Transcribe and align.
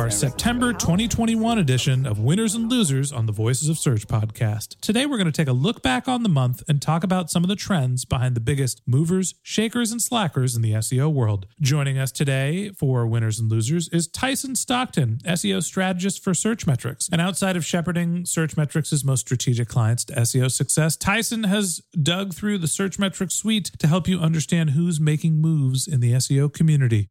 our 0.00 0.08
September 0.08 0.72
2021 0.72 1.58
edition 1.58 2.06
of 2.06 2.18
Winners 2.18 2.54
and 2.54 2.70
Losers 2.70 3.12
on 3.12 3.26
the 3.26 3.32
Voices 3.32 3.68
of 3.68 3.76
Search 3.76 4.08
podcast. 4.08 4.80
Today, 4.80 5.04
we're 5.04 5.18
going 5.18 5.26
to 5.26 5.30
take 5.30 5.46
a 5.46 5.52
look 5.52 5.82
back 5.82 6.08
on 6.08 6.22
the 6.22 6.30
month 6.30 6.62
and 6.66 6.80
talk 6.80 7.04
about 7.04 7.28
some 7.28 7.44
of 7.44 7.50
the 7.50 7.54
trends 7.54 8.06
behind 8.06 8.34
the 8.34 8.40
biggest 8.40 8.80
movers, 8.86 9.34
shakers, 9.42 9.92
and 9.92 10.00
slackers 10.00 10.56
in 10.56 10.62
the 10.62 10.72
SEO 10.72 11.12
world. 11.12 11.44
Joining 11.60 11.98
us 11.98 12.10
today 12.12 12.70
for 12.70 13.06
Winners 13.06 13.38
and 13.38 13.50
Losers 13.50 13.90
is 13.90 14.08
Tyson 14.08 14.56
Stockton, 14.56 15.18
SEO 15.26 15.62
strategist 15.62 16.24
for 16.24 16.32
Searchmetrics. 16.32 17.10
And 17.12 17.20
outside 17.20 17.58
of 17.58 17.64
shepherding 17.66 18.22
Searchmetrics' 18.22 19.04
most 19.04 19.20
strategic 19.20 19.68
clients 19.68 20.06
to 20.06 20.14
SEO 20.14 20.50
success, 20.50 20.96
Tyson 20.96 21.44
has 21.44 21.82
dug 22.02 22.32
through 22.32 22.56
the 22.56 22.68
Searchmetrics 22.68 23.32
suite 23.32 23.72
to 23.78 23.86
help 23.86 24.08
you 24.08 24.18
understand 24.18 24.70
who's 24.70 24.98
making 24.98 25.42
moves 25.42 25.86
in 25.86 26.00
the 26.00 26.12
SEO 26.12 26.50
community. 26.50 27.10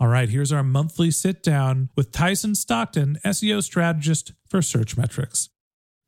All 0.00 0.08
right, 0.08 0.30
here's 0.30 0.50
our 0.50 0.62
monthly 0.62 1.10
sit 1.10 1.42
down 1.42 1.90
with 1.94 2.10
Tyson 2.10 2.54
Stockton, 2.54 3.18
SEO 3.22 3.62
strategist 3.62 4.32
for 4.48 4.60
Searchmetrics. 4.60 5.50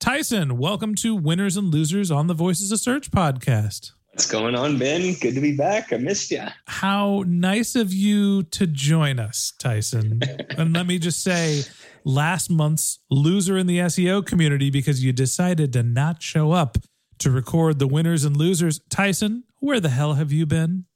Tyson, 0.00 0.56
welcome 0.56 0.94
to 0.94 1.14
Winners 1.14 1.58
and 1.58 1.70
Losers 1.70 2.10
on 2.10 2.26
the 2.26 2.32
Voices 2.32 2.72
of 2.72 2.80
Search 2.80 3.10
podcast. 3.10 3.92
What's 4.12 4.30
going 4.30 4.54
on, 4.54 4.78
Ben? 4.78 5.14
Good 5.20 5.34
to 5.34 5.42
be 5.42 5.54
back. 5.54 5.92
I 5.92 5.98
missed 5.98 6.30
you. 6.30 6.42
How 6.69 7.25
nice 7.26 7.75
of 7.75 7.92
you 7.92 8.44
to 8.44 8.66
join 8.66 9.19
us, 9.19 9.53
Tyson. 9.58 10.22
and 10.56 10.72
let 10.72 10.86
me 10.86 10.98
just 10.98 11.22
say, 11.22 11.60
last 12.03 12.48
month's 12.48 12.98
loser 13.10 13.59
in 13.59 13.66
the 13.66 13.80
SEO 13.80 14.24
community 14.24 14.70
because 14.70 15.04
you 15.04 15.12
decided 15.12 15.70
to 15.74 15.82
not 15.82 16.22
show 16.22 16.53
up 16.53 16.78
to 17.19 17.30
record 17.30 17.78
the 17.78 17.86
winners 17.86 18.24
and 18.24 18.38
losers. 18.38 18.80
Tyson, 18.88 19.44
where 19.59 19.80
the 19.80 19.91
hell 19.91 20.14
have 20.14 20.32
you 20.32 20.47
been? 20.47 20.86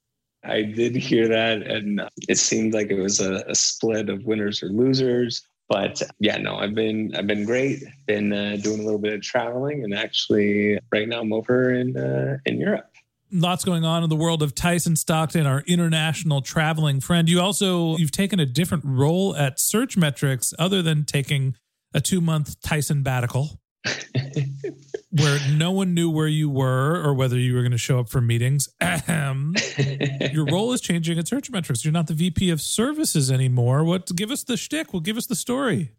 I 0.46 0.62
did 0.62 0.96
hear 0.96 1.28
that, 1.28 1.62
and 1.62 2.00
it 2.28 2.38
seemed 2.38 2.74
like 2.74 2.90
it 2.90 3.00
was 3.00 3.20
a, 3.20 3.44
a 3.48 3.54
split 3.54 4.08
of 4.08 4.24
winners 4.24 4.62
or 4.62 4.68
losers. 4.68 5.46
But 5.68 6.02
yeah, 6.20 6.36
no, 6.36 6.56
I've 6.56 6.74
been 6.74 7.14
I've 7.16 7.26
been 7.26 7.44
great. 7.44 7.82
Been 8.06 8.32
uh, 8.32 8.56
doing 8.62 8.80
a 8.80 8.82
little 8.84 9.00
bit 9.00 9.12
of 9.12 9.22
traveling, 9.22 9.82
and 9.82 9.94
actually, 9.94 10.78
right 10.92 11.08
now 11.08 11.20
I'm 11.20 11.32
over 11.32 11.72
in 11.72 11.96
uh, 11.96 12.38
in 12.46 12.60
Europe. 12.60 12.90
Lots 13.32 13.64
going 13.64 13.84
on 13.84 14.04
in 14.04 14.08
the 14.08 14.16
world 14.16 14.42
of 14.42 14.54
Tyson 14.54 14.94
Stockton, 14.94 15.46
our 15.46 15.64
international 15.66 16.42
traveling 16.42 17.00
friend. 17.00 17.28
You 17.28 17.40
also 17.40 17.96
you've 17.96 18.12
taken 18.12 18.38
a 18.38 18.46
different 18.46 18.84
role 18.84 19.34
at 19.34 19.56
Searchmetrics, 19.56 20.54
other 20.58 20.82
than 20.82 21.04
taking 21.04 21.56
a 21.92 22.00
two 22.00 22.20
month 22.20 22.60
Tyson 22.60 23.02
batical. 23.02 23.58
where 25.18 25.38
no 25.52 25.70
one 25.70 25.94
knew 25.94 26.10
where 26.10 26.28
you 26.28 26.50
were 26.50 27.02
or 27.02 27.14
whether 27.14 27.38
you 27.38 27.54
were 27.54 27.62
going 27.62 27.72
to 27.72 27.78
show 27.78 27.98
up 27.98 28.08
for 28.08 28.20
meetings. 28.20 28.68
Your 28.78 30.46
role 30.46 30.72
is 30.72 30.80
changing 30.80 31.18
at 31.18 31.26
Searchmetrics. 31.26 31.84
You're 31.84 31.92
not 31.92 32.06
the 32.06 32.14
VP 32.14 32.50
of 32.50 32.60
services 32.60 33.30
anymore. 33.30 33.84
What? 33.84 34.14
Give 34.14 34.30
us 34.30 34.44
the 34.44 34.56
shtick. 34.56 34.92
Well, 34.92 35.00
give 35.00 35.16
us 35.16 35.26
the 35.26 35.36
story. 35.36 35.92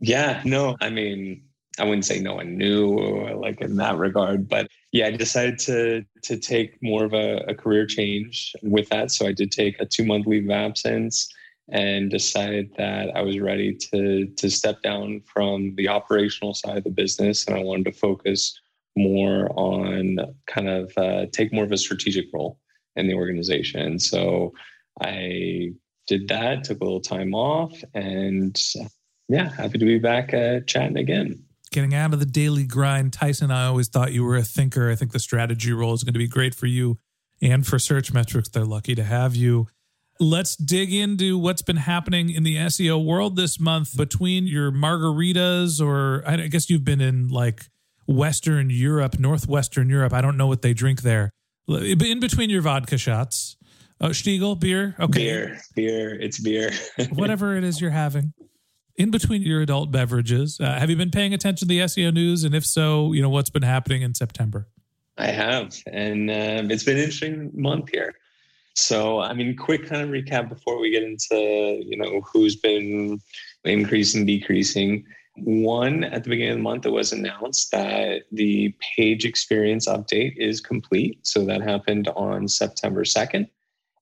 Yeah, 0.00 0.42
no, 0.44 0.76
I 0.80 0.90
mean, 0.90 1.44
I 1.78 1.84
wouldn't 1.84 2.04
say 2.04 2.20
no 2.20 2.34
one 2.34 2.58
knew, 2.58 2.98
like 3.34 3.60
in 3.60 3.76
that 3.76 3.96
regard, 3.96 4.48
but 4.48 4.68
yeah, 4.92 5.06
I 5.06 5.10
decided 5.12 5.58
to 5.60 6.04
to 6.22 6.36
take 6.36 6.82
more 6.82 7.04
of 7.04 7.14
a, 7.14 7.38
a 7.48 7.54
career 7.54 7.86
change 7.86 8.52
with 8.62 8.88
that. 8.90 9.10
So 9.10 9.26
I 9.26 9.32
did 9.32 9.52
take 9.52 9.80
a 9.80 9.86
two 9.86 10.04
month 10.04 10.26
leave 10.26 10.44
of 10.44 10.50
absence 10.50 11.28
and 11.70 12.10
decided 12.10 12.74
that 12.76 13.16
I 13.16 13.22
was 13.22 13.38
ready 13.38 13.74
to 13.92 14.26
to 14.26 14.50
step 14.50 14.82
down 14.82 15.22
from 15.32 15.74
the 15.76 15.88
operational 15.88 16.52
side 16.52 16.76
of 16.76 16.84
the 16.84 16.90
business, 16.90 17.46
and 17.46 17.56
I 17.56 17.60
wanted 17.60 17.86
to 17.86 17.92
focus 17.92 18.60
more 18.96 19.48
on 19.56 20.18
kind 20.46 20.68
of 20.68 20.92
uh, 20.96 21.26
take 21.32 21.52
more 21.52 21.64
of 21.64 21.72
a 21.72 21.78
strategic 21.78 22.26
role 22.32 22.58
in 22.96 23.06
the 23.06 23.14
organization. 23.14 23.98
So 23.98 24.52
I 25.00 25.72
did 26.06 26.28
that, 26.28 26.64
took 26.64 26.80
a 26.80 26.84
little 26.84 27.00
time 27.00 27.34
off, 27.34 27.72
and 27.94 28.56
yeah, 29.28 29.50
happy 29.50 29.78
to 29.78 29.84
be 29.84 29.98
back 29.98 30.34
uh, 30.34 30.60
chatting 30.66 30.96
again. 30.96 31.44
Getting 31.70 31.94
out 31.94 32.12
of 32.12 32.20
the 32.20 32.26
daily 32.26 32.64
grind, 32.64 33.14
Tyson. 33.14 33.50
I 33.50 33.66
always 33.66 33.88
thought 33.88 34.12
you 34.12 34.24
were 34.24 34.36
a 34.36 34.42
thinker. 34.42 34.90
I 34.90 34.94
think 34.94 35.12
the 35.12 35.18
strategy 35.18 35.72
role 35.72 35.94
is 35.94 36.04
going 36.04 36.12
to 36.12 36.18
be 36.18 36.28
great 36.28 36.54
for 36.54 36.66
you 36.66 36.98
and 37.40 37.66
for 37.66 37.76
Searchmetrics. 37.76 38.50
They're 38.50 38.66
lucky 38.66 38.94
to 38.94 39.04
have 39.04 39.34
you. 39.34 39.68
Let's 40.20 40.54
dig 40.54 40.92
into 40.92 41.38
what's 41.38 41.62
been 41.62 41.78
happening 41.78 42.28
in 42.28 42.42
the 42.42 42.56
SEO 42.56 43.02
world 43.02 43.36
this 43.36 43.58
month 43.58 43.96
between 43.96 44.46
your 44.46 44.70
margaritas, 44.70 45.80
or 45.80 46.22
I 46.26 46.36
guess 46.48 46.68
you've 46.68 46.84
been 46.84 47.00
in 47.00 47.28
like 47.28 47.64
Western 48.12 48.70
Europe, 48.70 49.18
Northwestern 49.18 49.88
Europe. 49.88 50.12
I 50.12 50.20
don't 50.20 50.36
know 50.36 50.46
what 50.46 50.62
they 50.62 50.74
drink 50.74 51.02
there. 51.02 51.30
In 51.68 52.20
between 52.20 52.50
your 52.50 52.62
vodka 52.62 52.98
shots, 52.98 53.56
oh, 54.00 54.08
Stiegl 54.08 54.58
beer, 54.58 54.96
okay, 54.98 55.18
Beer, 55.18 55.60
beer, 55.74 56.20
it's 56.20 56.40
beer. 56.40 56.70
whatever 57.12 57.56
it 57.56 57.64
is 57.64 57.80
you're 57.80 57.90
having. 57.90 58.32
In 58.96 59.10
between 59.10 59.42
your 59.42 59.62
adult 59.62 59.90
beverages, 59.90 60.60
uh, 60.60 60.78
have 60.78 60.90
you 60.90 60.96
been 60.96 61.10
paying 61.10 61.32
attention 61.32 61.66
to 61.66 61.74
the 61.74 61.80
SEO 61.80 62.12
news? 62.12 62.44
And 62.44 62.54
if 62.54 62.66
so, 62.66 63.12
you 63.12 63.22
know 63.22 63.30
what's 63.30 63.50
been 63.50 63.62
happening 63.62 64.02
in 64.02 64.14
September. 64.14 64.68
I 65.16 65.26
have, 65.26 65.74
and 65.86 66.30
um, 66.30 66.70
it's 66.70 66.84
been 66.84 66.96
an 66.96 67.04
interesting 67.04 67.50
month 67.54 67.90
here. 67.90 68.14
So, 68.74 69.20
I 69.20 69.34
mean, 69.34 69.56
quick 69.56 69.86
kind 69.86 70.02
of 70.02 70.08
recap 70.08 70.48
before 70.48 70.78
we 70.80 70.90
get 70.90 71.02
into 71.02 71.82
you 71.84 71.96
know 71.96 72.20
who's 72.32 72.56
been 72.56 73.20
increasing, 73.64 74.26
decreasing. 74.26 75.04
One, 75.36 76.04
at 76.04 76.24
the 76.24 76.30
beginning 76.30 76.52
of 76.52 76.58
the 76.58 76.62
month, 76.62 76.86
it 76.86 76.90
was 76.90 77.12
announced 77.12 77.70
that 77.70 78.24
the 78.30 78.74
page 78.96 79.24
experience 79.24 79.88
update 79.88 80.36
is 80.36 80.60
complete. 80.60 81.26
So 81.26 81.44
that 81.46 81.62
happened 81.62 82.08
on 82.08 82.48
September 82.48 83.02
2nd. 83.04 83.48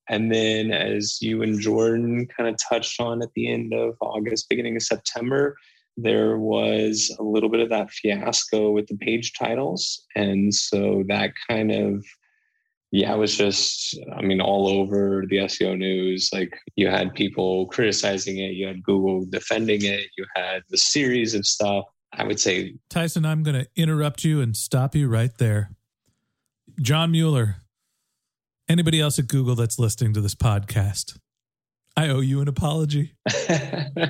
And 0.09 0.31
then, 0.31 0.71
as 0.71 1.21
you 1.21 1.41
and 1.41 1.59
Jordan 1.59 2.27
kind 2.35 2.49
of 2.49 2.57
touched 2.57 2.99
on 2.99 3.21
at 3.21 3.33
the 3.33 3.49
end 3.49 3.73
of 3.73 3.95
August, 4.01 4.49
beginning 4.49 4.75
of 4.75 4.83
September, 4.83 5.55
there 5.95 6.37
was 6.37 7.15
a 7.17 7.23
little 7.23 7.49
bit 7.49 7.61
of 7.61 7.69
that 7.69 7.91
fiasco 7.91 8.71
with 8.71 8.87
the 8.87 8.97
page 8.97 9.33
titles. 9.33 10.05
And 10.15 10.53
so 10.53 11.03
that 11.07 11.31
kind 11.49 11.71
of 11.71 12.05
yeah, 12.91 13.13
it 13.13 13.17
was 13.17 13.37
just, 13.37 13.97
I 14.15 14.21
mean, 14.21 14.41
all 14.41 14.67
over 14.67 15.23
the 15.29 15.37
SEO 15.37 15.77
news. 15.77 16.29
Like 16.33 16.57
you 16.75 16.89
had 16.89 17.13
people 17.13 17.67
criticizing 17.67 18.37
it, 18.37 18.51
you 18.51 18.67
had 18.67 18.83
Google 18.83 19.25
defending 19.29 19.83
it, 19.85 20.07
you 20.17 20.25
had 20.35 20.63
the 20.69 20.77
series 20.77 21.33
of 21.33 21.45
stuff. 21.45 21.85
I 22.13 22.25
would 22.25 22.39
say, 22.39 22.75
Tyson, 22.89 23.25
I'm 23.25 23.43
going 23.43 23.63
to 23.63 23.67
interrupt 23.77 24.25
you 24.25 24.41
and 24.41 24.55
stop 24.55 24.93
you 24.93 25.07
right 25.07 25.31
there. 25.37 25.71
John 26.81 27.11
Mueller, 27.11 27.57
anybody 28.67 28.99
else 28.99 29.17
at 29.17 29.27
Google 29.27 29.55
that's 29.55 29.79
listening 29.79 30.13
to 30.15 30.21
this 30.21 30.35
podcast, 30.35 31.17
I 31.95 32.09
owe 32.09 32.19
you 32.19 32.41
an 32.41 32.49
apology. 32.49 33.13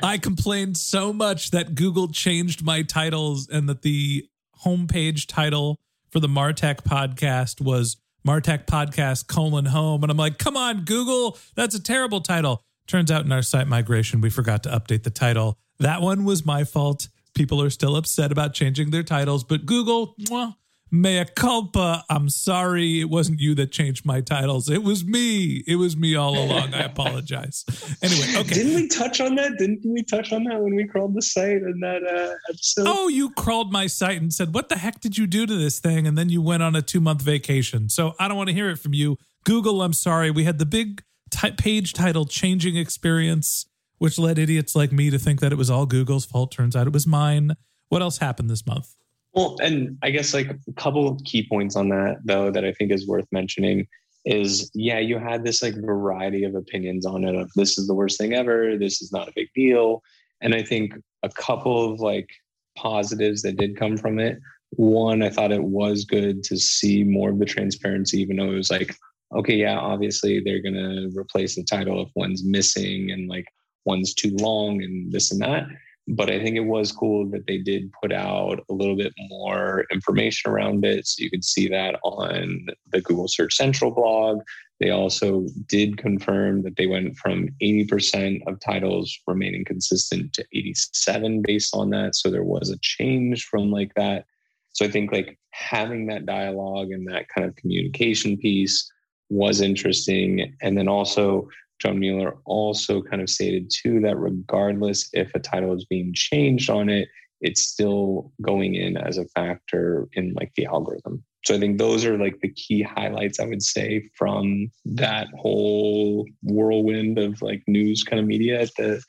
I 0.01 0.17
complained 0.19 0.77
so 0.77 1.13
much 1.13 1.51
that 1.51 1.75
Google 1.75 2.07
changed 2.07 2.63
my 2.63 2.81
titles 2.81 3.47
and 3.47 3.69
that 3.69 3.83
the 3.83 4.27
homepage 4.65 5.27
title 5.27 5.79
for 6.09 6.19
the 6.19 6.27
Martech 6.27 6.81
podcast 6.81 7.61
was 7.61 7.97
Martech 8.25 8.65
podcast 8.65 9.27
colon 9.27 9.65
home. 9.65 10.03
And 10.03 10.11
I'm 10.11 10.17
like, 10.17 10.37
come 10.37 10.55
on, 10.57 10.85
Google, 10.85 11.37
that's 11.55 11.75
a 11.75 11.81
terrible 11.81 12.21
title. 12.21 12.63
Turns 12.87 13.11
out 13.11 13.25
in 13.25 13.31
our 13.31 13.41
site 13.41 13.67
migration, 13.67 14.21
we 14.21 14.29
forgot 14.29 14.63
to 14.63 14.69
update 14.69 15.03
the 15.03 15.09
title. 15.09 15.57
That 15.79 16.01
one 16.01 16.25
was 16.25 16.45
my 16.45 16.63
fault. 16.63 17.07
People 17.33 17.61
are 17.61 17.69
still 17.69 17.95
upset 17.95 18.31
about 18.31 18.53
changing 18.53 18.91
their 18.91 19.03
titles, 19.03 19.43
but 19.43 19.65
Google, 19.65 20.15
mwah, 20.21 20.55
mea 20.91 21.25
culpa. 21.35 22.03
I'm 22.09 22.29
sorry. 22.29 22.99
It 22.99 23.09
wasn't 23.09 23.39
you 23.39 23.55
that 23.55 23.71
changed 23.71 24.05
my 24.05 24.21
titles. 24.21 24.69
It 24.69 24.83
was 24.83 25.05
me. 25.05 25.63
It 25.65 25.77
was 25.77 25.95
me 25.95 26.15
all 26.15 26.37
along. 26.37 26.73
I 26.73 26.81
apologize. 26.81 27.65
Anyway, 28.03 28.25
okay. 28.35 28.55
Didn't 28.55 28.75
we 28.75 28.87
touch 28.87 29.21
on 29.21 29.35
that? 29.35 29.57
Didn't 29.59 29.81
we 29.85 30.01
touch 30.03 30.33
on 30.33 30.43
that 30.45 30.59
when 30.59 30.75
we 30.75 30.87
crawled 30.87 31.13
the 31.13 31.21
site 31.21 31.61
in 31.61 31.79
that 31.81 32.03
uh, 32.03 32.33
episode? 32.49 32.85
Oh, 32.87 33.09
you 33.09 33.29
crawled 33.31 33.71
my 33.71 33.85
site 33.85 34.19
and 34.19 34.33
said, 34.33 34.55
What 34.55 34.69
the 34.69 34.77
heck 34.77 34.99
did 35.01 35.17
you 35.19 35.27
do 35.27 35.45
to 35.45 35.55
this 35.55 35.79
thing? 35.79 36.07
And 36.07 36.17
then 36.17 36.29
you 36.29 36.41
went 36.41 36.63
on 36.63 36.75
a 36.75 36.81
two 36.81 36.99
month 36.99 37.21
vacation. 37.21 37.89
So 37.89 38.13
I 38.19 38.27
don't 38.27 38.37
want 38.37 38.49
to 38.49 38.55
hear 38.55 38.69
it 38.69 38.77
from 38.77 38.93
you. 38.95 39.17
Google, 39.43 39.81
I'm 39.83 39.93
sorry. 39.93 40.31
We 40.31 40.45
had 40.45 40.57
the 40.57 40.65
big 40.65 41.03
t- 41.29 41.51
page 41.51 41.93
title 41.93 42.25
changing 42.25 42.75
experience, 42.75 43.65
which 43.99 44.17
led 44.17 44.39
idiots 44.39 44.75
like 44.75 44.91
me 44.91 45.09
to 45.11 45.19
think 45.19 45.41
that 45.41 45.51
it 45.51 45.57
was 45.57 45.69
all 45.69 45.85
Google's 45.85 46.25
fault. 46.25 46.51
Turns 46.51 46.75
out 46.75 46.87
it 46.87 46.93
was 46.93 47.05
mine. 47.05 47.51
What 47.89 48.01
else 48.01 48.17
happened 48.17 48.49
this 48.49 48.65
month? 48.65 48.95
Well, 49.33 49.57
and 49.61 49.97
I 50.01 50.11
guess 50.11 50.33
like 50.33 50.49
a 50.49 50.73
couple 50.73 51.07
of 51.07 51.23
key 51.23 51.47
points 51.47 51.75
on 51.75 51.89
that 51.89 52.17
though 52.25 52.51
that 52.51 52.65
I 52.65 52.73
think 52.73 52.91
is 52.91 53.07
worth 53.07 53.27
mentioning 53.31 53.87
is 54.25 54.69
yeah, 54.73 54.99
you 54.99 55.17
had 55.17 55.43
this 55.43 55.61
like 55.61 55.75
variety 55.75 56.43
of 56.43 56.55
opinions 56.55 57.05
on 57.05 57.23
it 57.23 57.35
of 57.35 57.49
this 57.55 57.77
is 57.77 57.87
the 57.87 57.93
worst 57.93 58.17
thing 58.17 58.33
ever, 58.33 58.77
this 58.77 59.01
is 59.01 59.11
not 59.11 59.27
a 59.27 59.33
big 59.35 59.47
deal. 59.55 60.01
And 60.41 60.53
I 60.53 60.63
think 60.63 60.93
a 61.23 61.29
couple 61.29 61.91
of 61.91 61.99
like 61.99 62.29
positives 62.75 63.41
that 63.43 63.57
did 63.57 63.77
come 63.77 63.97
from 63.97 64.19
it. 64.19 64.37
One, 64.71 65.21
I 65.21 65.29
thought 65.29 65.51
it 65.51 65.63
was 65.63 66.05
good 66.05 66.43
to 66.43 66.57
see 66.57 67.03
more 67.03 67.29
of 67.29 67.39
the 67.39 67.45
transparency, 67.45 68.21
even 68.21 68.37
though 68.37 68.51
it 68.51 68.55
was 68.55 68.71
like, 68.71 68.95
okay, 69.35 69.55
yeah, 69.55 69.77
obviously 69.77 70.41
they're 70.41 70.61
gonna 70.61 71.07
replace 71.15 71.55
the 71.55 71.63
title 71.63 72.01
if 72.01 72.09
one's 72.15 72.43
missing 72.43 73.11
and 73.11 73.29
like 73.29 73.45
one's 73.85 74.13
too 74.13 74.35
long 74.39 74.81
and 74.83 75.11
this 75.11 75.31
and 75.31 75.41
that 75.41 75.67
but 76.13 76.29
I 76.29 76.39
think 76.41 76.57
it 76.57 76.65
was 76.65 76.91
cool 76.91 77.25
that 77.29 77.47
they 77.47 77.57
did 77.57 77.91
put 78.01 78.11
out 78.11 78.65
a 78.69 78.73
little 78.73 78.97
bit 78.97 79.13
more 79.29 79.85
information 79.91 80.51
around 80.51 80.83
it. 80.83 81.07
So 81.07 81.23
you 81.23 81.29
could 81.29 81.45
see 81.45 81.69
that 81.69 81.99
on 82.03 82.67
the 82.91 82.99
Google 83.01 83.29
Search 83.29 83.55
Central 83.55 83.91
blog. 83.91 84.41
They 84.81 84.89
also 84.89 85.45
did 85.67 85.97
confirm 85.97 86.63
that 86.63 86.75
they 86.75 86.87
went 86.87 87.15
from 87.15 87.47
80% 87.63 88.41
of 88.45 88.59
titles 88.59 89.17
remaining 89.25 89.63
consistent 89.63 90.33
to 90.33 90.45
87 90.53 91.43
based 91.43 91.73
on 91.73 91.91
that. 91.91 92.15
So 92.15 92.29
there 92.29 92.43
was 92.43 92.69
a 92.69 92.79
change 92.81 93.45
from 93.45 93.71
like 93.71 93.93
that. 93.95 94.25
So 94.73 94.85
I 94.85 94.91
think 94.91 95.13
like 95.13 95.39
having 95.51 96.07
that 96.07 96.25
dialogue 96.25 96.91
and 96.91 97.07
that 97.07 97.29
kind 97.29 97.47
of 97.47 97.55
communication 97.55 98.37
piece 98.37 98.91
was 99.29 99.61
interesting. 99.61 100.57
And 100.61 100.77
then 100.77 100.89
also 100.89 101.47
John 101.81 101.99
Mueller 101.99 102.37
also 102.45 103.01
kind 103.01 103.21
of 103.21 103.29
stated 103.29 103.71
too 103.71 103.99
that 104.01 104.17
regardless 104.17 105.09
if 105.13 105.33
a 105.33 105.39
title 105.39 105.73
is 105.73 105.85
being 105.85 106.13
changed 106.13 106.69
on 106.69 106.89
it, 106.89 107.09
it's 107.41 107.63
still 107.63 108.31
going 108.41 108.75
in 108.75 108.97
as 108.97 109.17
a 109.17 109.25
factor 109.29 110.07
in 110.13 110.33
like 110.33 110.51
the 110.55 110.67
algorithm. 110.67 111.23
So 111.43 111.55
I 111.55 111.59
think 111.59 111.79
those 111.79 112.05
are 112.05 112.19
like 112.19 112.39
the 112.41 112.53
key 112.53 112.83
highlights 112.83 113.39
I 113.39 113.47
would 113.47 113.63
say 113.63 114.07
from 114.15 114.69
that 114.85 115.27
whole 115.39 116.27
whirlwind 116.43 117.17
of 117.17 117.41
like 117.41 117.63
news 117.67 118.03
kind 118.03 118.19
of 118.19 118.27
media 118.27 118.61
at 118.61 118.75
the 118.77 119.01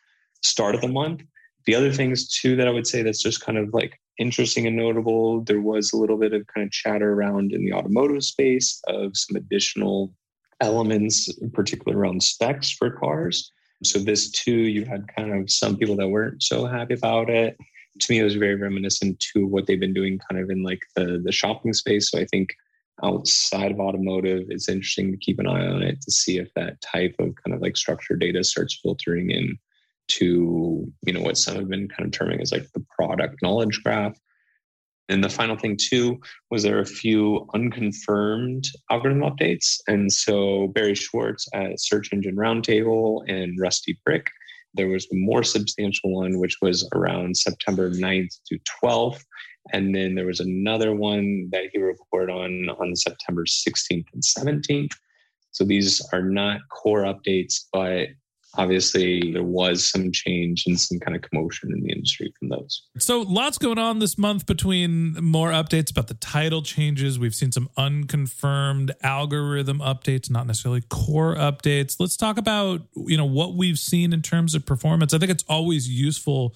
start 0.42 0.74
of 0.74 0.80
the 0.80 0.88
month. 0.88 1.22
The 1.66 1.74
other 1.74 1.92
things 1.92 2.28
too 2.28 2.56
that 2.56 2.66
I 2.66 2.70
would 2.70 2.86
say 2.86 3.02
that's 3.02 3.22
just 3.22 3.44
kind 3.44 3.58
of 3.58 3.74
like 3.74 4.00
interesting 4.18 4.66
and 4.66 4.76
notable, 4.76 5.42
there 5.42 5.60
was 5.60 5.92
a 5.92 5.96
little 5.98 6.16
bit 6.16 6.32
of 6.32 6.46
kind 6.46 6.66
of 6.66 6.72
chatter 6.72 7.12
around 7.12 7.52
in 7.52 7.64
the 7.64 7.74
automotive 7.74 8.24
space 8.24 8.80
of 8.88 9.12
some 9.14 9.36
additional 9.36 10.14
elements, 10.62 11.28
in 11.38 11.50
particular 11.50 11.98
around 11.98 12.22
specs 12.22 12.70
for 12.70 12.90
cars. 12.90 13.50
So 13.84 13.98
this 13.98 14.30
too, 14.30 14.52
you 14.52 14.84
had 14.84 15.04
kind 15.16 15.34
of 15.34 15.50
some 15.50 15.76
people 15.76 15.96
that 15.96 16.08
weren't 16.08 16.42
so 16.42 16.66
happy 16.66 16.94
about 16.94 17.28
it. 17.28 17.56
To 18.00 18.12
me, 18.12 18.20
it 18.20 18.24
was 18.24 18.36
very 18.36 18.54
reminiscent 18.54 19.20
to 19.34 19.46
what 19.46 19.66
they've 19.66 19.78
been 19.78 19.92
doing 19.92 20.18
kind 20.30 20.40
of 20.42 20.48
in 20.50 20.62
like 20.62 20.80
the, 20.96 21.20
the 21.22 21.32
shopping 21.32 21.72
space. 21.72 22.10
So 22.10 22.18
I 22.18 22.24
think 22.26 22.54
outside 23.02 23.72
of 23.72 23.80
automotive, 23.80 24.46
it's 24.48 24.68
interesting 24.68 25.10
to 25.10 25.18
keep 25.18 25.38
an 25.38 25.48
eye 25.48 25.66
on 25.66 25.82
it 25.82 26.00
to 26.02 26.10
see 26.10 26.38
if 26.38 26.48
that 26.54 26.80
type 26.80 27.14
of 27.18 27.34
kind 27.44 27.54
of 27.54 27.60
like 27.60 27.76
structured 27.76 28.20
data 28.20 28.44
starts 28.44 28.78
filtering 28.80 29.30
in 29.30 29.58
to, 30.08 30.90
you 31.04 31.12
know, 31.12 31.20
what 31.20 31.36
some 31.36 31.56
have 31.56 31.68
been 31.68 31.88
kind 31.88 32.06
of 32.06 32.12
terming 32.12 32.40
as 32.40 32.52
like 32.52 32.70
the 32.72 32.84
product 32.96 33.42
knowledge 33.42 33.82
graph. 33.82 34.16
And 35.08 35.22
the 35.22 35.28
final 35.28 35.56
thing 35.56 35.76
too 35.76 36.20
was 36.50 36.62
there 36.62 36.78
a 36.78 36.86
few 36.86 37.46
unconfirmed 37.54 38.64
algorithm 38.90 39.22
updates. 39.22 39.78
And 39.86 40.12
so 40.12 40.68
Barry 40.68 40.94
Schwartz 40.94 41.46
at 41.54 41.80
Search 41.80 42.12
Engine 42.12 42.36
Roundtable 42.36 43.22
and 43.28 43.58
RustyBrick, 43.60 44.26
there 44.74 44.88
was 44.88 45.04
a 45.06 45.16
more 45.16 45.42
substantial 45.42 46.14
one, 46.14 46.38
which 46.38 46.56
was 46.62 46.88
around 46.94 47.36
September 47.36 47.90
9th 47.90 48.38
to 48.46 48.58
12th. 48.82 49.22
And 49.72 49.94
then 49.94 50.14
there 50.14 50.26
was 50.26 50.40
another 50.40 50.94
one 50.94 51.48
that 51.52 51.64
he 51.72 51.80
reported 51.80 52.32
on 52.32 52.70
on 52.80 52.96
September 52.96 53.44
16th 53.44 54.06
and 54.12 54.22
17th. 54.22 54.92
So 55.50 55.64
these 55.64 56.00
are 56.12 56.22
not 56.22 56.60
core 56.70 57.02
updates, 57.02 57.64
but 57.72 58.08
obviously 58.54 59.32
there 59.32 59.42
was 59.42 59.88
some 59.88 60.12
change 60.12 60.64
and 60.66 60.78
some 60.78 60.98
kind 60.98 61.16
of 61.16 61.22
commotion 61.22 61.72
in 61.72 61.82
the 61.82 61.92
industry 61.92 62.32
from 62.38 62.48
those. 62.48 62.82
So 62.98 63.22
lots 63.22 63.58
going 63.58 63.78
on 63.78 63.98
this 63.98 64.18
month 64.18 64.46
between 64.46 65.14
more 65.14 65.50
updates 65.50 65.90
about 65.90 66.08
the 66.08 66.14
title 66.14 66.62
changes. 66.62 67.18
We've 67.18 67.34
seen 67.34 67.52
some 67.52 67.68
unconfirmed 67.76 68.94
algorithm 69.02 69.78
updates, 69.80 70.30
not 70.30 70.46
necessarily 70.46 70.82
core 70.82 71.34
updates. 71.34 71.96
Let's 71.98 72.16
talk 72.16 72.38
about, 72.38 72.82
you 72.96 73.16
know, 73.16 73.24
what 73.24 73.54
we've 73.54 73.78
seen 73.78 74.12
in 74.12 74.22
terms 74.22 74.54
of 74.54 74.66
performance. 74.66 75.14
I 75.14 75.18
think 75.18 75.30
it's 75.30 75.44
always 75.48 75.88
useful 75.88 76.54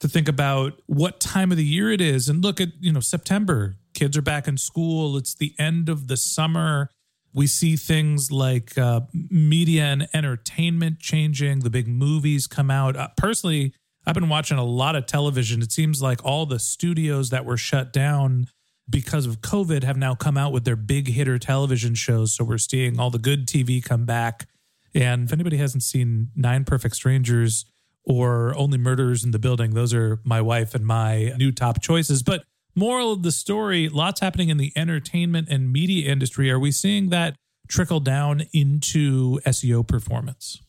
to 0.00 0.08
think 0.08 0.28
about 0.28 0.80
what 0.86 1.18
time 1.18 1.50
of 1.50 1.56
the 1.56 1.64
year 1.64 1.90
it 1.90 2.00
is 2.00 2.28
and 2.28 2.42
look 2.42 2.60
at, 2.60 2.68
you 2.80 2.92
know, 2.92 3.00
September. 3.00 3.76
Kids 3.94 4.16
are 4.16 4.22
back 4.22 4.46
in 4.46 4.56
school. 4.56 5.16
It's 5.16 5.34
the 5.34 5.54
end 5.58 5.88
of 5.88 6.06
the 6.06 6.16
summer 6.16 6.90
we 7.38 7.46
see 7.46 7.76
things 7.76 8.32
like 8.32 8.76
uh, 8.76 9.02
media 9.30 9.84
and 9.84 10.08
entertainment 10.12 10.98
changing, 10.98 11.60
the 11.60 11.70
big 11.70 11.86
movies 11.86 12.48
come 12.48 12.68
out. 12.68 12.96
Uh, 12.96 13.06
personally, 13.16 13.72
I've 14.04 14.14
been 14.14 14.28
watching 14.28 14.58
a 14.58 14.64
lot 14.64 14.96
of 14.96 15.06
television. 15.06 15.62
It 15.62 15.70
seems 15.70 16.02
like 16.02 16.24
all 16.24 16.46
the 16.46 16.58
studios 16.58 17.30
that 17.30 17.44
were 17.44 17.56
shut 17.56 17.92
down 17.92 18.48
because 18.90 19.24
of 19.24 19.40
COVID 19.40 19.84
have 19.84 19.96
now 19.96 20.16
come 20.16 20.36
out 20.36 20.52
with 20.52 20.64
their 20.64 20.74
big 20.74 21.06
hitter 21.06 21.38
television 21.38 21.94
shows. 21.94 22.34
So 22.34 22.42
we're 22.42 22.58
seeing 22.58 22.98
all 22.98 23.10
the 23.10 23.20
good 23.20 23.46
TV 23.46 23.84
come 23.84 24.04
back. 24.04 24.48
And 24.92 25.28
if 25.28 25.32
anybody 25.32 25.58
hasn't 25.58 25.84
seen 25.84 26.30
Nine 26.34 26.64
Perfect 26.64 26.96
Strangers 26.96 27.66
or 28.02 28.52
Only 28.58 28.78
Murders 28.78 29.22
in 29.22 29.30
the 29.30 29.38
Building, 29.38 29.74
those 29.74 29.94
are 29.94 30.18
my 30.24 30.40
wife 30.40 30.74
and 30.74 30.84
my 30.84 31.34
new 31.38 31.52
top 31.52 31.80
choices. 31.80 32.24
But 32.24 32.42
Moral 32.78 33.10
of 33.10 33.24
the 33.24 33.32
story 33.32 33.88
lots 33.88 34.20
happening 34.20 34.50
in 34.50 34.56
the 34.56 34.72
entertainment 34.76 35.48
and 35.50 35.72
media 35.72 36.12
industry. 36.12 36.48
Are 36.48 36.60
we 36.60 36.70
seeing 36.70 37.08
that 37.08 37.34
trickle 37.66 37.98
down 37.98 38.42
into 38.52 39.40
SEO 39.40 39.84
performance? 39.84 40.62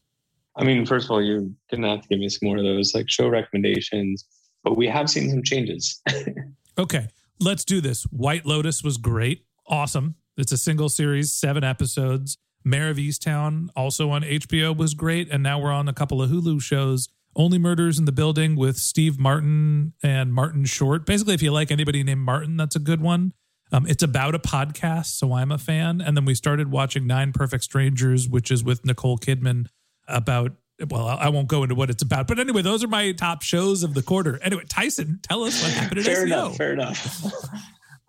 I 0.56 0.64
mean, 0.64 0.88
first 0.88 1.06
of 1.06 1.12
all, 1.12 1.22
you're 1.22 1.42
going 1.70 1.84
to 1.84 1.88
have 1.88 2.02
to 2.02 2.08
give 2.08 2.18
me 2.18 2.28
some 2.28 2.48
more 2.48 2.58
of 2.58 2.64
those 2.64 2.96
like 2.96 3.12
show 3.12 3.28
recommendations, 3.28 4.26
but 4.64 4.76
we 4.76 4.88
have 4.88 5.08
seen 5.08 5.30
some 5.30 5.44
changes. 5.44 6.02
okay, 6.80 7.10
let's 7.40 7.64
do 7.64 7.80
this. 7.80 8.06
White 8.06 8.44
Lotus 8.44 8.84
was 8.84 8.98
great. 8.98 9.46
Awesome. 9.68 10.16
It's 10.36 10.52
a 10.52 10.58
single 10.58 10.90
series, 10.90 11.32
seven 11.32 11.64
episodes. 11.64 12.40
Mare 12.66 12.90
of 12.90 12.98
Easttown, 12.98 13.70
also 13.76 14.10
on 14.10 14.24
HBO, 14.24 14.76
was 14.76 14.96
great. 14.96 15.30
And 15.30 15.44
now 15.44 15.60
we're 15.60 15.72
on 15.72 15.88
a 15.88 15.94
couple 15.94 16.24
of 16.24 16.32
Hulu 16.32 16.60
shows. 16.60 17.08
Only 17.36 17.58
Murders 17.58 18.00
in 18.00 18.06
the 18.06 18.12
Building 18.12 18.56
with 18.56 18.78
Steve 18.78 19.20
Martin 19.20 19.94
and 20.04 20.34
Martin 20.34 20.66
Short. 20.66 21.06
Basically, 21.06 21.34
if 21.34 21.42
you 21.42 21.52
like 21.52 21.72
anybody 21.72 22.04
named 22.04 22.22
Martin, 22.22 22.58
that's 22.58 22.76
a 22.76 22.80
good 22.80 23.02
one. 23.02 23.34
Um, 23.72 23.86
it's 23.86 24.02
about 24.02 24.34
a 24.34 24.40
podcast, 24.40 25.08
so 25.08 25.34
I'm 25.34 25.52
a 25.52 25.60
fan. 25.60 26.02
And 26.02 26.18
then 26.18 26.26
we 26.26 26.34
started 26.34 26.72
watching 26.72 27.06
Nine 27.06 27.32
Perfect 27.32 27.64
Strangers, 27.64 28.28
which 28.28 28.50
is 28.50 28.64
with 28.64 28.86
Nicole 28.86 29.18
Kidman 29.18 29.68
about. 30.08 30.54
Well, 30.90 31.06
I 31.08 31.28
won't 31.28 31.50
go 31.50 31.64
into 31.64 31.76
what 31.76 31.90
it's 31.90 32.02
about, 32.02 32.26
but 32.26 32.40
anyway, 32.40 32.62
those 32.62 32.86
are 32.86 32.88
my 32.88 33.12
top 33.12 33.42
shows 33.42 33.84
of 33.84 33.94
the 33.94 34.02
quarter. 34.02 34.40
Anyway, 34.42 34.64
Tyson, 34.70 35.20
tell 35.22 35.44
us 35.44 35.62
what 35.62 35.74
happened 35.74 36.00
at 36.00 36.06
fair 36.06 36.26
SEO. 36.26 36.26
enough. 36.26 36.56
Fair 36.56 36.72
enough. 36.72 37.26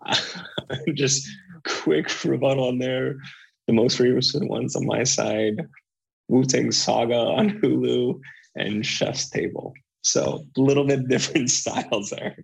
Just 0.93 1.27
quick 1.65 2.23
rebuttal 2.23 2.69
on 2.69 2.79
there. 2.79 3.17
The 3.67 3.73
most 3.73 3.99
recent 3.99 4.49
ones 4.49 4.77
on 4.77 4.85
my 4.85 5.03
side: 5.03 5.67
Wu 6.29 6.45
Tang 6.45 6.71
Saga 6.71 7.17
on 7.17 7.59
Hulu 7.59 8.21
and 8.55 8.85
Chef's 8.85 9.29
Table. 9.29 9.73
So 10.01 10.45
a 10.57 10.61
little 10.61 10.85
bit 10.85 11.07
different 11.07 11.49
styles 11.51 12.09
there. 12.09 12.37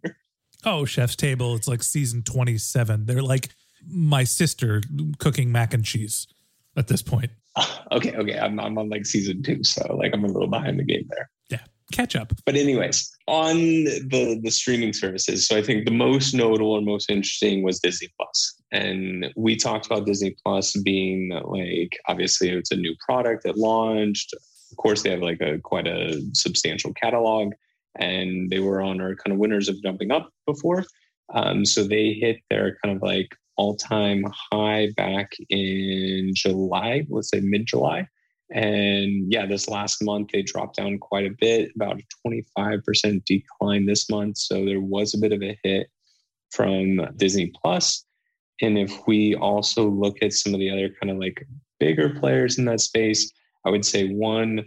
Oh, 0.66 0.86
Chef's 0.86 1.16
Table. 1.16 1.56
It's 1.56 1.68
like 1.68 1.84
season 1.84 2.24
27. 2.24 3.06
They're 3.06 3.22
like 3.22 3.50
my 3.88 4.24
sister 4.24 4.82
cooking 5.20 5.52
mac 5.52 5.74
and 5.74 5.84
cheese 5.84 6.28
at 6.76 6.88
this 6.88 7.02
point. 7.02 7.32
okay, 7.92 8.16
okay. 8.16 8.40
I'm, 8.40 8.60
I'm 8.60 8.78
on 8.78 8.90
like 8.90 9.06
season 9.06 9.44
two, 9.44 9.64
so 9.64 9.96
like 9.96 10.12
I'm 10.14 10.24
a 10.24 10.28
little 10.28 10.48
behind 10.48 10.80
the 10.80 10.84
game 10.84 11.08
there. 11.10 11.30
Yeah, 11.50 11.62
catch 11.92 12.16
up. 12.16 12.34
But 12.46 12.56
anyways, 12.56 13.12
on 13.28 13.56
the 13.56 14.40
the 14.42 14.52
streaming 14.52 14.94
services, 14.94 15.48
so 15.48 15.58
I 15.58 15.64
think 15.64 15.86
the 15.86 15.92
most 15.92 16.34
notable 16.34 16.78
and 16.78 16.86
most 16.86 17.10
interesting 17.10 17.64
was 17.64 17.80
Disney 17.80 18.10
Plus, 18.18 18.62
and 18.72 19.28
we 19.36 19.56
talked 19.56 19.86
about 19.86 20.06
Disney 20.06 20.36
Plus 20.44 20.74
being 20.84 21.30
like 21.46 21.98
obviously 22.08 22.50
it's 22.50 22.72
a 22.72 22.76
new 22.76 22.96
product 23.06 23.44
that 23.44 23.58
launched. 23.58 24.34
Of 24.78 24.84
course, 24.84 25.02
they 25.02 25.10
have 25.10 25.22
like 25.22 25.42
a 25.42 25.60
quite 25.60 25.88
a 25.88 26.22
substantial 26.34 26.94
catalog, 26.94 27.54
and 27.98 28.50
they 28.50 28.60
were 28.60 28.80
on 28.80 29.02
our 29.02 29.16
kind 29.16 29.34
of 29.34 29.40
winners 29.40 29.70
of 29.70 29.82
jumping 29.82 30.12
up 30.12 30.30
before. 30.46 30.86
Um, 31.34 31.66
so 31.66 31.84
they 31.84 32.14
hit 32.14 32.38
their 32.50 32.78
kind 32.84 32.96
of 32.96 33.02
like 33.02 33.36
all 33.56 33.76
time 33.76 34.24
high 34.52 34.90
back 34.96 35.34
in 35.50 36.32
July, 36.36 37.06
let's 37.10 37.32
say 37.32 37.40
mid 37.42 37.66
July. 37.66 38.08
And 38.54 39.32
yeah, 39.32 39.46
this 39.46 39.68
last 39.68 40.04
month 40.04 40.30
they 40.32 40.44
dropped 40.44 40.78
down 40.78 41.00
quite 41.00 41.26
a 41.26 41.36
bit, 41.42 41.72
about 41.76 42.00
a 42.00 42.28
25% 42.56 43.26
decline 43.26 43.86
this 43.86 44.10
month. 44.10 44.38
So 44.38 44.64
there 44.64 44.80
was 44.80 45.14
a 45.14 45.18
bit 45.18 45.34
of 45.34 45.42
a 45.42 45.58
hit 45.64 45.88
from 46.52 47.02
Disney 47.18 47.52
Plus. 47.62 48.06
And 48.62 48.78
if 48.78 49.06
we 49.08 49.36
also 49.36 49.90
look 49.90 50.18
at 50.22 50.34
some 50.34 50.54
of 50.54 50.60
the 50.60 50.70
other 50.70 50.90
kind 51.02 51.12
of 51.12 51.18
like 51.18 51.46
bigger 51.80 52.10
players 52.20 52.58
in 52.58 52.66
that 52.66 52.80
space, 52.80 53.32
I 53.68 53.70
would 53.70 53.86
say 53.86 54.08
one, 54.08 54.64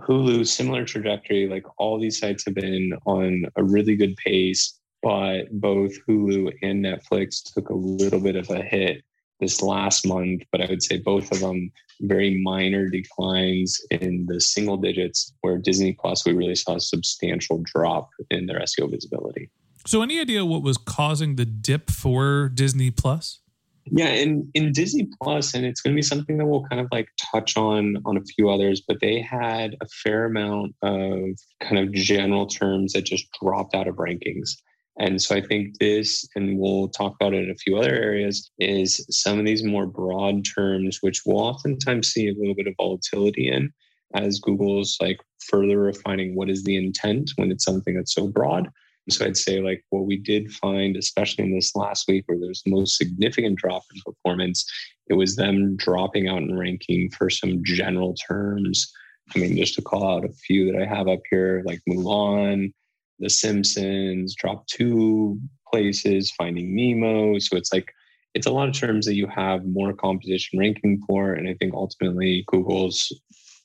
Hulu, 0.00 0.44
similar 0.46 0.84
trajectory. 0.84 1.46
Like 1.48 1.64
all 1.78 2.00
these 2.00 2.18
sites 2.18 2.44
have 2.46 2.54
been 2.54 2.92
on 3.06 3.44
a 3.54 3.62
really 3.62 3.94
good 3.94 4.16
pace, 4.16 4.76
but 5.02 5.44
both 5.52 5.92
Hulu 6.08 6.52
and 6.60 6.84
Netflix 6.84 7.44
took 7.54 7.68
a 7.68 7.74
little 7.74 8.18
bit 8.18 8.34
of 8.34 8.50
a 8.50 8.60
hit 8.60 9.04
this 9.38 9.62
last 9.62 10.04
month. 10.04 10.42
But 10.50 10.62
I 10.62 10.66
would 10.66 10.82
say 10.82 10.98
both 10.98 11.30
of 11.30 11.38
them 11.38 11.70
very 12.00 12.42
minor 12.42 12.88
declines 12.88 13.80
in 13.92 14.26
the 14.26 14.40
single 14.40 14.78
digits, 14.78 15.32
where 15.42 15.56
Disney 15.58 15.92
Plus, 15.92 16.26
we 16.26 16.32
really 16.32 16.56
saw 16.56 16.74
a 16.74 16.80
substantial 16.80 17.62
drop 17.64 18.10
in 18.30 18.46
their 18.46 18.58
SEO 18.58 18.90
visibility. 18.90 19.48
So, 19.86 20.02
any 20.02 20.18
idea 20.18 20.44
what 20.44 20.62
was 20.62 20.76
causing 20.76 21.36
the 21.36 21.44
dip 21.44 21.88
for 21.88 22.48
Disney 22.48 22.90
Plus? 22.90 23.42
Yeah, 23.86 24.08
in 24.08 24.50
in 24.54 24.72
Disney 24.72 25.08
Plus, 25.22 25.54
and 25.54 25.66
it's 25.66 25.80
going 25.82 25.94
to 25.94 25.98
be 25.98 26.02
something 26.02 26.38
that 26.38 26.46
we'll 26.46 26.64
kind 26.64 26.80
of 26.80 26.88
like 26.90 27.08
touch 27.32 27.56
on 27.56 27.96
on 28.06 28.16
a 28.16 28.24
few 28.24 28.48
others, 28.48 28.82
but 28.86 28.98
they 29.00 29.20
had 29.20 29.76
a 29.82 29.86
fair 30.02 30.24
amount 30.24 30.74
of 30.82 31.20
kind 31.60 31.78
of 31.78 31.92
general 31.92 32.46
terms 32.46 32.94
that 32.94 33.04
just 33.04 33.26
dropped 33.42 33.74
out 33.74 33.86
of 33.86 33.96
rankings. 33.96 34.50
And 34.98 35.20
so 35.20 35.34
I 35.34 35.40
think 35.42 35.78
this, 35.80 36.26
and 36.36 36.58
we'll 36.58 36.88
talk 36.88 37.16
about 37.20 37.34
it 37.34 37.44
in 37.44 37.50
a 37.50 37.56
few 37.56 37.76
other 37.76 37.92
areas, 37.92 38.50
is 38.58 39.04
some 39.10 39.38
of 39.38 39.44
these 39.44 39.64
more 39.64 39.86
broad 39.86 40.44
terms, 40.44 40.98
which 41.00 41.22
we'll 41.26 41.40
oftentimes 41.40 42.12
see 42.12 42.28
a 42.28 42.34
little 42.34 42.54
bit 42.54 42.68
of 42.68 42.74
volatility 42.78 43.48
in 43.48 43.72
as 44.14 44.38
Google's 44.38 44.96
like 45.00 45.18
further 45.40 45.80
refining 45.80 46.36
what 46.36 46.48
is 46.48 46.62
the 46.62 46.76
intent 46.76 47.32
when 47.36 47.50
it's 47.50 47.64
something 47.64 47.96
that's 47.96 48.14
so 48.14 48.28
broad. 48.28 48.68
So 49.10 49.26
I'd 49.26 49.36
say 49.36 49.60
like 49.60 49.84
what 49.90 50.06
we 50.06 50.16
did 50.16 50.52
find, 50.52 50.96
especially 50.96 51.44
in 51.44 51.54
this 51.54 51.76
last 51.76 52.08
week 52.08 52.24
where 52.26 52.38
there's 52.40 52.62
the 52.62 52.70
most 52.70 52.96
significant 52.96 53.58
drop 53.58 53.82
in 53.94 54.00
performance, 54.00 54.64
it 55.08 55.14
was 55.14 55.36
them 55.36 55.76
dropping 55.76 56.28
out 56.28 56.42
in 56.42 56.56
ranking 56.56 57.10
for 57.10 57.28
some 57.28 57.62
general 57.64 58.14
terms. 58.14 58.90
I 59.34 59.38
mean, 59.38 59.56
just 59.56 59.74
to 59.74 59.82
call 59.82 60.08
out 60.08 60.24
a 60.24 60.32
few 60.32 60.72
that 60.72 60.80
I 60.80 60.86
have 60.86 61.08
up 61.08 61.20
here, 61.30 61.62
like 61.66 61.80
Mulan, 61.88 62.72
The 63.18 63.30
Simpsons, 63.30 64.34
dropped 64.34 64.70
two 64.70 65.38
places, 65.70 66.30
Finding 66.32 66.74
Nemo. 66.74 67.38
So 67.38 67.56
it's 67.56 67.72
like 67.72 67.92
it's 68.34 68.46
a 68.46 68.52
lot 68.52 68.68
of 68.68 68.74
terms 68.74 69.06
that 69.06 69.14
you 69.14 69.26
have 69.28 69.64
more 69.64 69.92
competition 69.92 70.58
ranking 70.58 71.00
for. 71.06 71.34
And 71.34 71.48
I 71.48 71.54
think 71.54 71.74
ultimately 71.74 72.44
Google's 72.48 73.12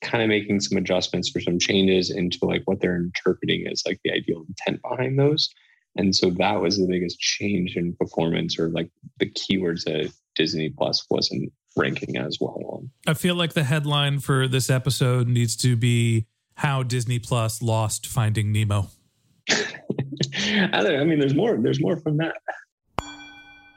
kind 0.02 0.22
of 0.22 0.28
making 0.28 0.60
some 0.60 0.78
adjustments 0.78 1.28
for 1.28 1.40
some 1.40 1.58
changes 1.58 2.10
into 2.10 2.38
like 2.42 2.62
what 2.64 2.80
they're 2.80 2.96
interpreting 2.96 3.66
as 3.70 3.82
like 3.86 4.00
the 4.04 4.12
ideal 4.12 4.44
intent 4.48 4.80
behind 4.82 5.18
those. 5.18 5.48
And 5.96 6.14
so 6.14 6.30
that 6.30 6.60
was 6.60 6.78
the 6.78 6.86
biggest 6.86 7.18
change 7.18 7.76
in 7.76 7.94
performance 7.96 8.58
or 8.58 8.68
like 8.68 8.90
the 9.18 9.30
keywords 9.30 9.84
that 9.84 10.12
Disney 10.36 10.70
Plus 10.70 11.04
wasn't 11.10 11.52
ranking 11.76 12.16
as 12.16 12.38
well 12.40 12.60
on. 12.72 12.90
I 13.06 13.14
feel 13.14 13.34
like 13.34 13.54
the 13.54 13.64
headline 13.64 14.20
for 14.20 14.46
this 14.48 14.70
episode 14.70 15.28
needs 15.28 15.56
to 15.56 15.76
be 15.76 16.26
how 16.54 16.82
Disney 16.82 17.18
Plus 17.18 17.62
lost 17.62 18.06
Finding 18.06 18.52
Nemo. 18.52 18.88
I 19.50 21.04
mean, 21.04 21.18
there's 21.18 21.34
more. 21.34 21.56
There's 21.56 21.80
more 21.80 21.96
from 21.96 22.18
that. 22.18 22.36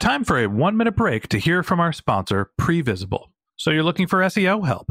Time 0.00 0.24
for 0.24 0.38
a 0.38 0.46
one 0.46 0.76
minute 0.76 0.96
break 0.96 1.28
to 1.28 1.38
hear 1.38 1.62
from 1.62 1.80
our 1.80 1.92
sponsor, 1.92 2.50
Previsible. 2.60 3.28
So 3.56 3.70
you're 3.70 3.82
looking 3.82 4.06
for 4.06 4.18
SEO 4.20 4.66
help, 4.66 4.90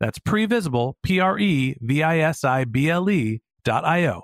That's 0.00 0.18
previsible, 0.18 0.94
P 1.02 1.20
R 1.20 1.38
E 1.38 1.76
V 1.80 2.02
I 2.02 2.18
S 2.18 2.44
I 2.44 2.64
B 2.64 2.90
L 2.90 3.08
E 3.08 3.40
dot 3.64 3.84
I 3.84 4.06
O. 4.06 4.22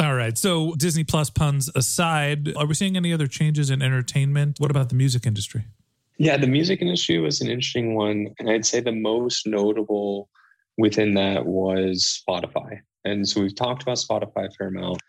All 0.00 0.14
right. 0.14 0.36
So 0.36 0.74
Disney 0.76 1.04
Plus 1.04 1.30
puns 1.30 1.70
aside, 1.74 2.54
are 2.56 2.66
we 2.66 2.74
seeing 2.74 2.96
any 2.96 3.12
other 3.12 3.26
changes 3.26 3.70
in 3.70 3.80
entertainment? 3.80 4.56
What 4.58 4.70
about 4.70 4.88
the 4.88 4.96
music 4.96 5.24
industry? 5.24 5.66
Yeah, 6.18 6.36
the 6.36 6.46
music 6.46 6.80
industry 6.80 7.18
was 7.18 7.40
an 7.40 7.48
interesting 7.48 7.94
one. 7.94 8.28
And 8.38 8.50
I'd 8.50 8.66
say 8.66 8.80
the 8.80 8.92
most 8.92 9.46
notable 9.46 10.28
within 10.76 11.14
that 11.14 11.46
was 11.46 12.22
Spotify. 12.28 12.80
And 13.04 13.28
so 13.28 13.40
we've 13.40 13.54
talked 13.54 13.82
about 13.82 13.98
Spotify 13.98 14.48
a 14.48 14.50
fair 14.50 14.68
amount. 14.68 15.00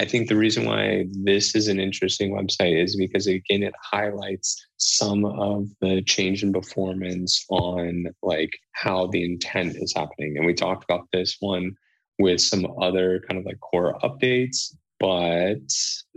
I 0.00 0.06
think 0.06 0.28
the 0.28 0.36
reason 0.36 0.64
why 0.64 1.04
this 1.10 1.54
is 1.54 1.68
an 1.68 1.78
interesting 1.78 2.32
website 2.32 2.82
is 2.82 2.96
because 2.96 3.26
again 3.26 3.62
it 3.62 3.74
highlights 3.82 4.66
some 4.78 5.26
of 5.26 5.68
the 5.82 6.00
change 6.00 6.42
in 6.42 6.54
performance 6.54 7.44
on 7.50 8.06
like 8.22 8.48
how 8.72 9.08
the 9.08 9.22
intent 9.22 9.76
is 9.76 9.92
happening. 9.94 10.38
And 10.38 10.46
we 10.46 10.54
talked 10.54 10.84
about 10.84 11.06
this 11.12 11.36
one 11.40 11.76
with 12.18 12.40
some 12.40 12.66
other 12.80 13.22
kind 13.28 13.38
of 13.38 13.44
like 13.44 13.60
core 13.60 13.98
updates. 14.02 14.74
But 14.98 15.68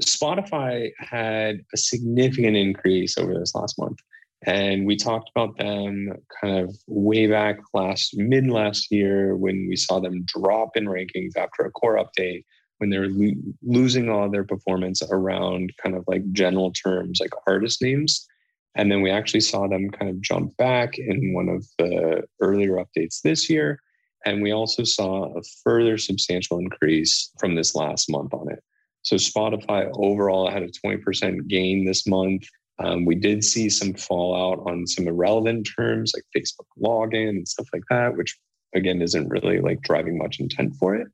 Spotify 0.01 0.91
had 0.99 1.59
a 1.73 1.77
significant 1.77 2.55
increase 2.55 3.17
over 3.17 3.33
this 3.33 3.53
last 3.53 3.77
month. 3.77 3.97
And 4.45 4.85
we 4.85 4.95
talked 4.95 5.29
about 5.35 5.57
them 5.57 6.13
kind 6.41 6.57
of 6.57 6.73
way 6.87 7.27
back 7.27 7.59
last 7.73 8.15
mid 8.15 8.47
last 8.47 8.91
year 8.91 9.35
when 9.35 9.67
we 9.67 9.75
saw 9.75 9.99
them 9.99 10.23
drop 10.23 10.77
in 10.77 10.85
rankings 10.85 11.35
after 11.35 11.63
a 11.63 11.71
core 11.71 12.01
update 12.01 12.45
when 12.77 12.89
they're 12.89 13.09
lo- 13.09 13.41
losing 13.61 14.09
all 14.09 14.29
their 14.29 14.43
performance 14.43 15.01
around 15.09 15.71
kind 15.81 15.95
of 15.95 16.03
like 16.07 16.29
general 16.31 16.71
terms 16.71 17.19
like 17.19 17.31
artist 17.47 17.81
names. 17.81 18.27
And 18.75 18.91
then 18.91 19.01
we 19.01 19.11
actually 19.11 19.41
saw 19.41 19.67
them 19.67 19.91
kind 19.91 20.09
of 20.09 20.19
jump 20.21 20.57
back 20.57 20.97
in 20.97 21.33
one 21.33 21.49
of 21.49 21.65
the 21.77 22.23
earlier 22.41 22.77
updates 22.77 23.21
this 23.21 23.49
year. 23.49 23.79
And 24.25 24.41
we 24.41 24.51
also 24.51 24.83
saw 24.83 25.25
a 25.37 25.41
further 25.63 25.97
substantial 25.97 26.57
increase 26.57 27.29
from 27.39 27.55
this 27.55 27.75
last 27.75 28.09
month 28.09 28.33
on 28.33 28.51
it. 28.51 28.63
So 29.03 29.17
Spotify 29.17 29.91
overall 29.95 30.49
had 30.49 30.63
a 30.63 30.69
20% 30.69 31.47
gain 31.47 31.85
this 31.85 32.07
month. 32.07 32.47
Um, 32.79 33.05
we 33.05 33.15
did 33.15 33.43
see 33.43 33.69
some 33.69 33.93
fallout 33.93 34.59
on 34.65 34.87
some 34.87 35.07
irrelevant 35.07 35.69
terms 35.77 36.13
like 36.15 36.23
Facebook 36.35 36.65
login 36.81 37.29
and 37.29 37.47
stuff 37.47 37.67
like 37.73 37.83
that, 37.89 38.17
which 38.17 38.35
again 38.73 39.01
isn't 39.01 39.29
really 39.29 39.59
like 39.59 39.81
driving 39.81 40.17
much 40.17 40.39
intent 40.39 40.75
for 40.75 40.95
it. 40.95 41.07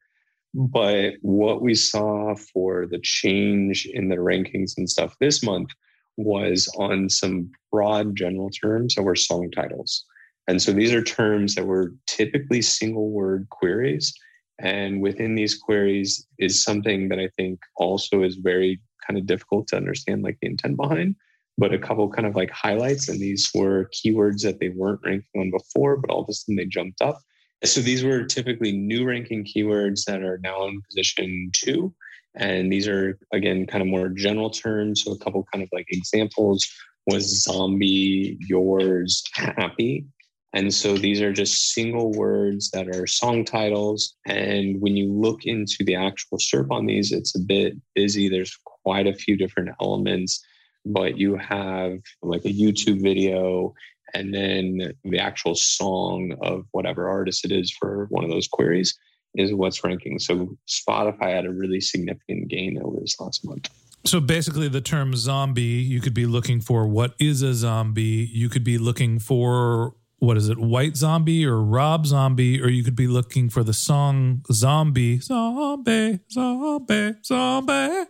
But 0.53 1.13
what 1.21 1.61
we 1.61 1.75
saw 1.75 2.35
for 2.35 2.87
the 2.87 2.99
change 2.99 3.85
in 3.85 4.09
the 4.09 4.17
rankings 4.17 4.73
and 4.77 4.89
stuff 4.89 5.15
this 5.19 5.43
month 5.43 5.69
was 6.17 6.67
on 6.77 7.09
some 7.09 7.51
broad 7.71 8.15
general 8.15 8.49
terms 8.49 8.95
that 8.95 9.03
were 9.03 9.15
song 9.15 9.51
titles. 9.51 10.03
And 10.47 10.61
so 10.61 10.73
these 10.73 10.93
are 10.93 11.03
terms 11.03 11.55
that 11.55 11.67
were 11.67 11.93
typically 12.07 12.61
single 12.61 13.11
word 13.11 13.47
queries. 13.51 14.13
And 14.59 15.01
within 15.01 15.35
these 15.35 15.55
queries 15.55 16.25
is 16.39 16.63
something 16.63 17.09
that 17.09 17.19
I 17.19 17.29
think 17.37 17.59
also 17.77 18.23
is 18.23 18.35
very 18.35 18.81
kind 19.07 19.17
of 19.17 19.27
difficult 19.27 19.67
to 19.67 19.77
understand, 19.77 20.23
like 20.23 20.37
the 20.41 20.47
intent 20.47 20.75
behind. 20.75 21.15
But 21.57 21.73
a 21.73 21.79
couple 21.79 22.09
kind 22.09 22.27
of 22.27 22.35
like 22.35 22.51
highlights, 22.51 23.09
and 23.09 23.19
these 23.19 23.49
were 23.53 23.89
keywords 23.93 24.41
that 24.43 24.59
they 24.59 24.69
weren't 24.69 25.01
ranking 25.05 25.41
on 25.41 25.51
before, 25.51 25.97
but 25.97 26.09
all 26.09 26.23
of 26.23 26.29
a 26.29 26.33
sudden 26.33 26.55
they 26.55 26.65
jumped 26.65 27.01
up. 27.01 27.19
So 27.63 27.81
these 27.81 28.03
were 28.03 28.23
typically 28.23 28.71
new 28.71 29.05
ranking 29.05 29.43
keywords 29.43 30.05
that 30.05 30.23
are 30.23 30.39
now 30.41 30.67
in 30.67 30.81
position 30.89 31.51
two. 31.53 31.93
And 32.35 32.71
these 32.71 32.87
are, 32.87 33.19
again, 33.33 33.65
kind 33.65 33.81
of 33.81 33.87
more 33.87 34.09
general 34.09 34.49
terms. 34.49 35.03
So 35.03 35.11
a 35.11 35.17
couple 35.17 35.45
kind 35.51 35.63
of 35.63 35.69
like 35.73 35.87
examples 35.89 36.65
was 37.05 37.43
zombie, 37.43 38.37
yours, 38.39 39.23
happy. 39.33 40.05
And 40.53 40.73
so 40.73 40.97
these 40.97 41.21
are 41.21 41.33
just 41.33 41.73
single 41.73 42.11
words 42.13 42.71
that 42.71 42.87
are 42.87 43.05
song 43.05 43.45
titles. 43.45 44.15
And 44.25 44.79
when 44.81 44.95
you 44.95 45.11
look 45.11 45.45
into 45.45 45.83
the 45.83 45.95
actual 45.95 46.37
SERP 46.37 46.71
on 46.71 46.85
these, 46.85 47.11
it's 47.11 47.35
a 47.35 47.39
bit 47.39 47.75
busy. 47.93 48.29
There's 48.29 48.57
quite 48.83 49.05
a 49.05 49.13
few 49.13 49.37
different 49.37 49.69
elements, 49.81 50.43
but 50.85 51.17
you 51.17 51.35
have 51.35 51.99
like 52.23 52.45
a 52.45 52.53
YouTube 52.53 53.01
video 53.01 53.73
and 54.13 54.33
then 54.33 54.93
the 55.03 55.19
actual 55.19 55.55
song 55.55 56.35
of 56.41 56.65
whatever 56.71 57.09
artist 57.09 57.45
it 57.45 57.51
is 57.51 57.71
for 57.71 58.07
one 58.09 58.23
of 58.23 58.29
those 58.29 58.47
queries 58.47 58.97
is 59.35 59.53
what's 59.53 59.83
ranking. 59.83 60.19
So 60.19 60.57
Spotify 60.67 61.35
had 61.35 61.45
a 61.45 61.51
really 61.51 61.81
significant 61.81 62.47
gain 62.47 62.81
over 62.81 62.99
this 62.99 63.19
last 63.19 63.45
month. 63.45 63.69
So 64.05 64.19
basically, 64.19 64.69
the 64.69 64.81
term 64.81 65.13
zombie, 65.15 65.61
you 65.61 65.99
could 65.99 66.13
be 66.13 66.25
looking 66.25 66.61
for 66.61 66.87
what 66.87 67.15
is 67.19 67.41
a 67.41 67.53
zombie. 67.53 68.29
You 68.31 68.47
could 68.47 68.63
be 68.63 68.77
looking 68.77 69.19
for 69.19 69.93
what 70.19 70.37
is 70.37 70.49
it, 70.49 70.57
White 70.57 70.97
Zombie 70.97 71.45
or 71.45 71.61
Rob 71.61 72.05
Zombie, 72.05 72.61
or 72.61 72.69
you 72.69 72.83
could 72.83 72.95
be 72.95 73.07
looking 73.07 73.49
for 73.49 73.63
the 73.63 73.73
song 73.73 74.43
Zombie, 74.51 75.19
Zombie, 75.19 76.19
Zombie, 76.29 77.15
Zombie. 77.23 78.05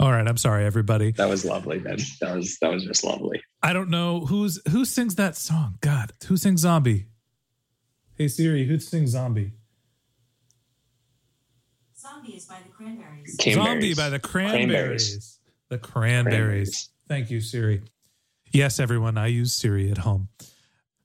All 0.00 0.10
right, 0.10 0.26
I'm 0.26 0.36
sorry, 0.36 0.64
everybody. 0.64 1.12
That 1.12 1.28
was 1.28 1.44
lovely, 1.44 1.78
Ben. 1.78 1.98
That 2.20 2.36
was 2.36 2.58
that 2.60 2.72
was 2.72 2.84
just 2.84 3.04
lovely. 3.04 3.42
I 3.62 3.72
don't 3.72 3.90
know 3.90 4.20
who's 4.20 4.60
who 4.70 4.84
sings 4.84 5.14
that 5.16 5.36
song. 5.36 5.76
God, 5.80 6.12
who 6.26 6.36
sings 6.36 6.62
Zombie? 6.62 7.06
Hey 8.16 8.28
Siri, 8.28 8.64
who 8.64 8.78
sings 8.78 9.10
Zombie? 9.10 9.52
Zombie 11.98 12.36
is 12.36 12.46
by 12.46 12.58
the 12.64 12.72
Cranberries. 12.72 13.36
Zombie 13.40 13.94
by 13.94 14.08
the 14.08 14.18
Cranberries. 14.18 14.68
Cranberries. 14.68 15.38
The 15.68 15.78
Cranberries. 15.78 16.32
Cranberries. 16.32 16.88
Thank 17.08 17.30
you, 17.30 17.40
Siri. 17.40 17.82
Yes, 18.52 18.80
everyone, 18.80 19.18
I 19.18 19.26
use 19.26 19.52
Siri 19.52 19.90
at 19.90 19.98
home. 19.98 20.28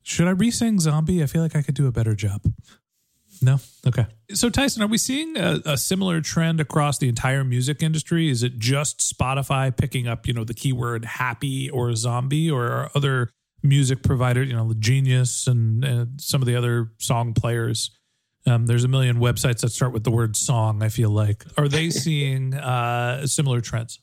Should 0.04 0.28
I 0.28 0.32
re-sing 0.32 0.80
Zombie? 0.80 1.22
I 1.22 1.26
feel 1.26 1.42
like 1.42 1.56
I 1.56 1.62
could 1.62 1.76
do 1.76 1.88
a 1.88 1.92
better 1.92 2.16
job. 2.16 2.42
No? 3.42 3.60
Okay. 3.88 4.06
So, 4.34 4.50
Tyson, 4.50 4.84
are 4.84 4.88
we 4.88 4.98
seeing 4.98 5.36
a, 5.36 5.60
a 5.66 5.78
similar 5.78 6.22
trend 6.22 6.62
across 6.62 7.00
the 7.00 7.10
entire 7.10 7.44
music 7.44 7.82
industry? 7.82 8.30
Is 8.30 8.44
it 8.44 8.60
just 8.60 9.00
Spotify 9.00 9.76
picking 9.76 10.08
up, 10.08 10.28
you 10.28 10.34
know, 10.34 10.44
the 10.44 10.54
keyword 10.54 11.06
happy 11.06 11.70
or 11.70 11.94
zombie, 11.96 12.52
or 12.52 12.68
are 12.68 12.92
other 12.94 13.32
music 13.64 14.04
providers, 14.04 14.48
you 14.48 14.56
know, 14.56 14.68
the 14.68 14.76
Genius 14.76 15.48
and, 15.48 15.84
and 15.84 16.22
some 16.22 16.42
of 16.42 16.46
the 16.46 16.56
other 16.56 16.92
song 17.00 17.34
players? 17.34 17.92
Um, 18.46 18.68
there's 18.68 18.84
a 18.84 18.88
million 18.88 19.18
websites 19.18 19.62
that 19.62 19.70
start 19.70 19.92
with 19.92 20.04
the 20.04 20.12
word 20.12 20.36
song, 20.36 20.84
I 20.84 20.90
feel 20.90 21.10
like. 21.10 21.44
Are 21.58 21.68
they 21.68 21.90
seeing 21.92 22.54
uh, 22.54 23.26
similar 23.26 23.62
trends? 23.62 24.00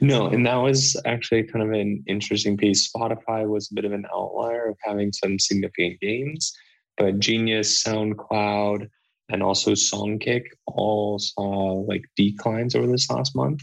No, 0.00 0.26
and 0.26 0.44
that 0.46 0.56
was 0.56 1.00
actually 1.04 1.44
kind 1.44 1.64
of 1.64 1.70
an 1.70 2.02
interesting 2.06 2.56
piece. 2.56 2.90
Spotify 2.90 3.48
was 3.48 3.70
a 3.70 3.74
bit 3.74 3.84
of 3.84 3.92
an 3.92 4.06
outlier 4.12 4.66
of 4.68 4.76
having 4.82 5.12
some 5.12 5.38
significant 5.38 6.00
gains, 6.00 6.52
but 6.96 7.20
Genius, 7.20 7.82
SoundCloud, 7.82 8.88
and 9.30 9.42
also 9.42 9.72
Songkick 9.72 10.44
all 10.66 11.18
saw 11.18 11.84
like 11.88 12.04
declines 12.16 12.74
over 12.74 12.86
this 12.86 13.08
last 13.10 13.36
month. 13.36 13.62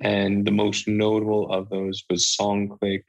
And 0.00 0.46
the 0.46 0.50
most 0.50 0.88
notable 0.88 1.50
of 1.50 1.68
those 1.68 2.02
was 2.10 2.34
Songkick, 2.38 3.02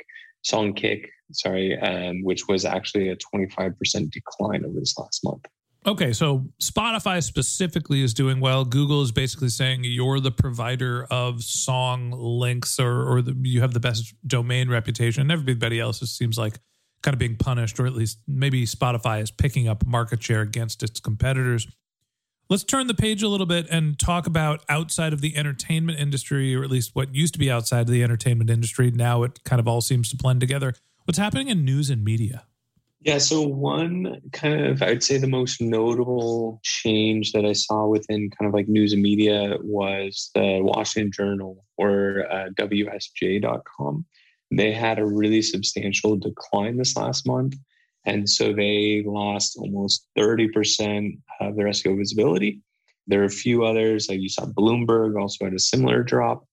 Songkick, 0.46 1.08
sorry, 1.32 1.78
um, 1.80 2.24
which 2.24 2.48
was 2.48 2.66
actually 2.66 3.10
a 3.10 3.18
25% 3.18 4.12
decline 4.12 4.66
over 4.66 4.80
this 4.80 4.98
last 4.98 5.24
month. 5.24 5.46
Okay, 5.86 6.12
so 6.12 6.50
Spotify 6.62 7.24
specifically 7.24 8.02
is 8.02 8.14
doing 8.14 8.40
well. 8.42 8.66
Google 8.66 9.02
is 9.04 9.12
basically 9.12 9.50
saying 9.50 9.84
you're 9.84 10.20
the 10.20 10.32
provider 10.32 11.08
of 11.10 11.44
song 11.44 12.12
links, 12.12 12.80
or 12.80 13.10
or 13.10 13.22
the, 13.22 13.36
you 13.44 13.62
have 13.62 13.74
the 13.74 13.80
best 13.80 14.14
domain 14.26 14.70
reputation. 14.70 15.32
Everybody 15.32 15.80
else 15.80 16.02
it 16.02 16.08
seems 16.08 16.38
like 16.38 16.60
kind 17.04 17.14
of 17.14 17.20
being 17.20 17.38
punished, 17.38 17.80
or 17.80 17.86
at 17.86 17.94
least 17.94 18.20
maybe 18.28 18.66
Spotify 18.66 19.22
is 19.22 19.32
picking 19.32 19.68
up 19.68 19.86
market 19.86 20.22
share 20.22 20.42
against 20.42 20.84
its 20.84 21.00
competitors. 21.00 21.68
Let's 22.50 22.64
turn 22.64 22.88
the 22.88 22.94
page 22.94 23.24
a 23.24 23.28
little 23.28 23.46
bit 23.46 23.68
and 23.70 24.00
talk 24.00 24.26
about 24.26 24.64
outside 24.70 25.14
of 25.14 25.22
the 25.22 25.38
entertainment 25.38 26.00
industry, 26.00 26.56
or 26.56 26.64
at 26.64 26.72
least 26.72 26.92
what 26.96 27.14
used 27.14 27.34
to 27.34 27.40
be 27.40 27.52
outside 27.52 27.82
of 27.82 27.88
the 27.88 28.04
entertainment 28.04 28.50
industry. 28.50 28.90
Now 28.90 29.24
it 29.24 29.44
kind 29.44 29.60
of 29.60 29.68
all 29.68 29.82
seems 29.82 30.10
to 30.10 30.18
blend 30.18 30.40
together. 30.40 30.74
What's 31.06 31.18
happening 31.18 31.50
in 31.50 31.64
news 31.64 31.90
and 31.90 32.04
media? 32.04 32.46
Yeah, 33.08 33.20
so 33.20 33.42
one 33.42 34.20
kind 34.34 34.66
of, 34.66 34.84
I'd 34.84 35.02
say 35.02 35.18
the 35.18 35.28
most 35.28 35.62
notable 35.62 36.60
change 36.64 37.32
that 37.32 37.46
I 37.46 37.54
saw 37.54 37.86
within 37.86 38.30
kind 38.32 38.50
of 38.50 38.54
like 38.54 38.68
news 38.68 38.92
and 38.92 39.02
media 39.02 39.56
was 39.62 40.30
the 40.36 40.60
Washington 40.62 41.14
Journal 41.14 41.64
or 41.78 42.26
uh, 42.30 42.50
WSJ.com. 42.60 44.06
They 44.52 44.74
had 44.74 45.00
a 45.00 45.06
really 45.06 45.42
substantial 45.42 46.18
decline 46.18 46.76
this 46.76 46.98
last 46.98 47.26
month. 47.26 47.56
And 48.04 48.30
so 48.30 48.52
they 48.52 49.06
lost 49.06 49.56
almost 49.58 50.06
30% 50.18 51.18
of 51.40 51.56
their 51.56 51.68
SEO 51.68 51.98
visibility. 51.98 52.60
There 53.08 53.22
are 53.22 53.26
a 53.26 53.30
few 53.30 53.64
others, 53.64 54.10
like 54.10 54.20
you 54.20 54.28
saw 54.28 54.48
Bloomberg 54.48 55.18
also 55.18 55.46
had 55.46 55.54
a 55.54 55.60
similar 55.60 56.04
drop. 56.04 56.46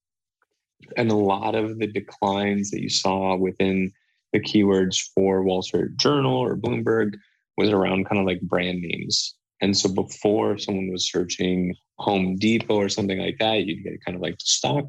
And 0.97 1.11
a 1.11 1.17
lot 1.17 1.57
of 1.57 1.81
the 1.81 1.89
declines 1.89 2.71
that 2.71 2.81
you 2.81 2.91
saw 2.91 3.35
within 3.35 3.91
the 4.35 4.41
keywords 4.41 4.99
for 5.15 5.45
Wall 5.45 5.63
Street 5.63 5.97
Journal 5.97 6.37
or 6.37 6.57
Bloomberg 6.57 7.15
was 7.57 7.71
around 7.71 8.07
kind 8.07 8.21
of 8.21 8.27
like 8.27 8.41
brand 8.43 8.83
names. 8.83 9.35
And 9.63 9.77
so 9.77 9.89
before 9.89 10.59
someone 10.59 10.91
was 10.91 11.09
searching 11.09 11.75
Home 12.01 12.37
Depot 12.37 12.75
or 12.75 12.89
something 12.89 13.21
like 13.21 13.37
that, 13.39 13.65
you'd 13.65 13.85
get 13.85 14.05
kind 14.05 14.17
of 14.17 14.23
like 14.23 14.35
stock 14.41 14.85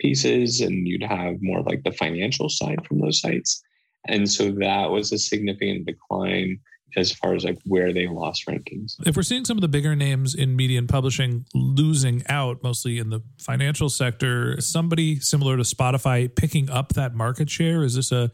pieces 0.00 0.62
and 0.62 0.88
you'd 0.88 1.02
have 1.02 1.36
more 1.42 1.62
like 1.62 1.84
the 1.84 1.92
financial 1.92 2.48
side 2.48 2.84
from 2.86 3.00
those 3.00 3.20
sites. 3.20 3.62
And 4.08 4.30
so 4.30 4.50
that 4.52 4.90
was 4.90 5.12
a 5.12 5.18
significant 5.18 5.86
decline 5.86 6.58
as 6.96 7.12
far 7.12 7.34
as 7.34 7.44
like 7.44 7.58
where 7.66 7.92
they 7.92 8.08
lost 8.08 8.46
rankings. 8.46 8.94
If 9.04 9.14
we're 9.16 9.22
seeing 9.22 9.44
some 9.44 9.58
of 9.58 9.60
the 9.60 9.68
bigger 9.68 9.94
names 9.94 10.34
in 10.34 10.56
media 10.56 10.78
and 10.78 10.88
publishing 10.88 11.44
losing 11.54 12.22
out, 12.28 12.62
mostly 12.62 12.98
in 12.98 13.10
the 13.10 13.20
financial 13.38 13.90
sector, 13.90 14.58
somebody 14.62 15.20
similar 15.20 15.58
to 15.58 15.64
Spotify 15.64 16.34
picking 16.34 16.70
up 16.70 16.94
that 16.94 17.14
market 17.14 17.50
share, 17.50 17.82
is 17.82 17.96
this 17.96 18.10
a 18.10 18.32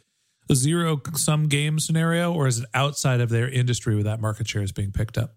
a 0.50 0.54
zero 0.54 1.00
sum 1.14 1.48
game 1.48 1.78
scenario, 1.78 2.32
or 2.32 2.46
is 2.46 2.60
it 2.60 2.66
outside 2.74 3.20
of 3.20 3.30
their 3.30 3.48
industry 3.48 3.94
where 3.94 4.04
that 4.04 4.20
market 4.20 4.48
share 4.48 4.62
is 4.62 4.72
being 4.72 4.92
picked 4.92 5.18
up? 5.18 5.34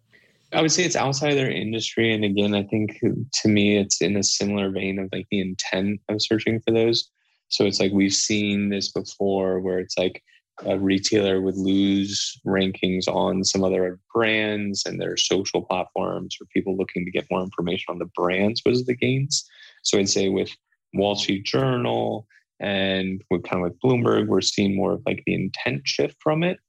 I 0.54 0.62
would 0.62 0.72
say 0.72 0.84
it's 0.84 0.96
outside 0.96 1.32
of 1.32 1.38
their 1.38 1.52
industry. 1.52 2.14
And 2.14 2.24
again, 2.24 2.54
I 2.54 2.64
think 2.64 3.00
to 3.02 3.48
me, 3.48 3.78
it's 3.78 4.02
in 4.02 4.16
a 4.16 4.24
similar 4.24 4.70
vein 4.70 5.00
of 5.00 5.10
like 5.12 5.28
the 5.30 5.42
intent 5.42 6.00
of 6.10 6.22
searching 6.22 6.62
for 6.62 6.72
those. 6.72 7.10
So 7.50 7.66
it's 7.66 7.80
like 7.80 7.92
we've 7.92 8.14
seen 8.14 8.70
this 8.70 8.92
before 8.92 9.60
where 9.60 9.80
it's 9.80 9.98
like 9.98 10.24
a 10.66 10.80
retailer 10.80 11.42
would 11.42 11.58
lose 11.58 12.40
rankings 12.46 13.08
on 13.08 13.44
some 13.44 13.64
other 13.64 14.00
brands 14.14 14.84
and 14.86 15.00
their 15.00 15.18
social 15.18 15.62
platforms 15.62 16.38
or 16.40 16.48
people 16.54 16.78
looking 16.78 17.04
to 17.04 17.12
get 17.12 17.28
more 17.30 17.42
information 17.42 17.86
on 17.90 18.00
the 18.00 18.10
brands 18.16 18.62
was 18.66 18.86
the 18.86 18.96
gains. 18.96 19.46
So 19.84 20.00
I'd 20.00 20.10
say 20.10 20.30
with 20.30 20.50
Wall 20.94 21.16
Street 21.16 21.44
Journal 21.44 22.26
and 22.60 23.22
with 23.30 23.44
kind 23.44 23.66
of 23.66 23.72
with 23.72 23.80
Bloomberg, 23.80 24.28
we're 24.28 24.42
seeing 24.42 24.76
more 24.76 24.94
of 24.94 25.02
like 25.06 25.24
the 25.26 25.34
intent 25.34 25.82
shift 25.86 26.16
from 26.22 26.44
it. 26.44 26.60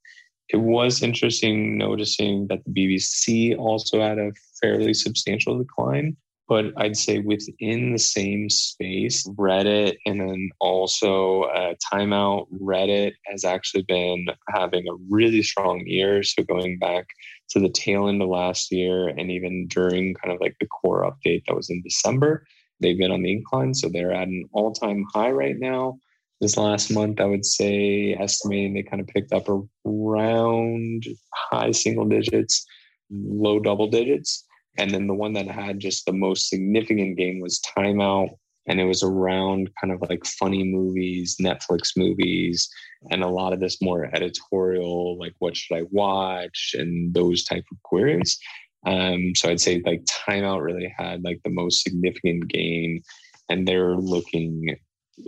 It 0.49 0.59
was 0.59 1.03
interesting 1.03 1.77
noticing 1.77 2.47
that 2.49 2.61
the 2.65 2.71
BBC 2.73 3.59
also 3.59 4.01
had 4.01 4.19
a 4.19 4.33
fairly 4.61 4.95
substantial 4.95 5.59
decline 5.59 6.17
but 6.49 6.67
I'd 6.77 6.97
say 6.97 7.19
within 7.19 7.93
the 7.93 7.99
same 7.99 8.49
space, 8.49 9.27
Reddit 9.31 9.97
and 10.07 10.21
then 10.21 10.51
also 10.61 11.43
uh, 11.43 11.75
Timeout, 11.93 12.47
Reddit 12.61 13.13
has 13.27 13.45
actually 13.45 13.83
been 13.83 14.27
having 14.49 14.87
a 14.89 14.97
really 15.11 15.43
strong 15.43 15.83
year. 15.87 16.23
So 16.23 16.45
going 16.45 16.79
back 16.79 17.07
to 17.51 17.61
the 17.61 17.69
tail 17.69 18.09
end 18.09 18.23
of 18.23 18.29
last 18.29 18.71
year 18.71 19.09
and 19.09 19.31
even 19.31 19.67
during 19.67 20.15
kind 20.15 20.33
of 20.33 20.41
like 20.41 20.57
the 20.61 20.67
core 20.67 21.03
update 21.03 21.43
that 21.47 21.57
was 21.57 21.69
in 21.69 21.83
December, 21.83 22.47
they've 22.81 22.99
been 22.99 23.13
on 23.13 23.23
the 23.23 23.33
incline. 23.33 23.75
So 23.75 23.89
they're 23.89 24.13
at 24.13 24.29
an 24.29 24.45
all 24.53 24.73
time 24.73 25.05
high 25.13 25.31
right 25.31 25.57
now. 25.59 25.99
This 26.41 26.57
last 26.59 26.91
month, 26.91 27.21
I 27.21 27.25
would 27.25 27.47
say, 27.47 28.15
estimating 28.19 28.75
they 28.75 28.83
kind 28.83 29.01
of 29.01 29.07
picked 29.07 29.33
up 29.33 29.49
around 29.87 31.05
high 31.35 31.71
single 31.71 32.05
digits, 32.05 32.65
low 33.11 33.59
double 33.59 33.89
digits. 33.89 34.45
And 34.77 34.91
then 34.91 35.07
the 35.07 35.15
one 35.15 35.33
that 35.33 35.47
had 35.47 35.79
just 35.79 36.05
the 36.05 36.13
most 36.13 36.51
significant 36.51 37.17
gain 37.17 37.41
was 37.41 37.61
Timeout. 37.77 38.29
And 38.69 38.81
it 38.81 38.85
was 38.85 39.03
around 39.03 39.71
kind 39.81 39.95
of 39.95 40.03
like 40.11 40.27
funny 40.27 40.65
movies, 40.65 41.37
Netflix 41.41 41.93
movies, 41.97 42.69
and 43.11 43.23
a 43.23 43.29
lot 43.29 43.53
of 43.53 43.61
this 43.61 43.81
more 43.81 44.11
editorial, 44.13 45.17
like 45.19 45.35
what 45.39 45.57
should 45.57 45.77
I 45.77 45.85
watch 45.91 46.75
and 46.77 47.15
those 47.15 47.45
type 47.45 47.65
of 47.71 47.83
queries. 47.85 48.39
Um, 48.87 49.35
so 49.35 49.51
I'd 49.51 49.61
say 49.61 49.83
like 49.85 50.05
Timeout 50.05 50.63
really 50.63 50.93
had 50.97 51.23
like 51.25 51.41
the 51.45 51.51
most 51.51 51.83
significant 51.83 52.49
gain. 52.49 53.03
And 53.49 53.67
they're 53.67 53.97
looking, 53.97 54.77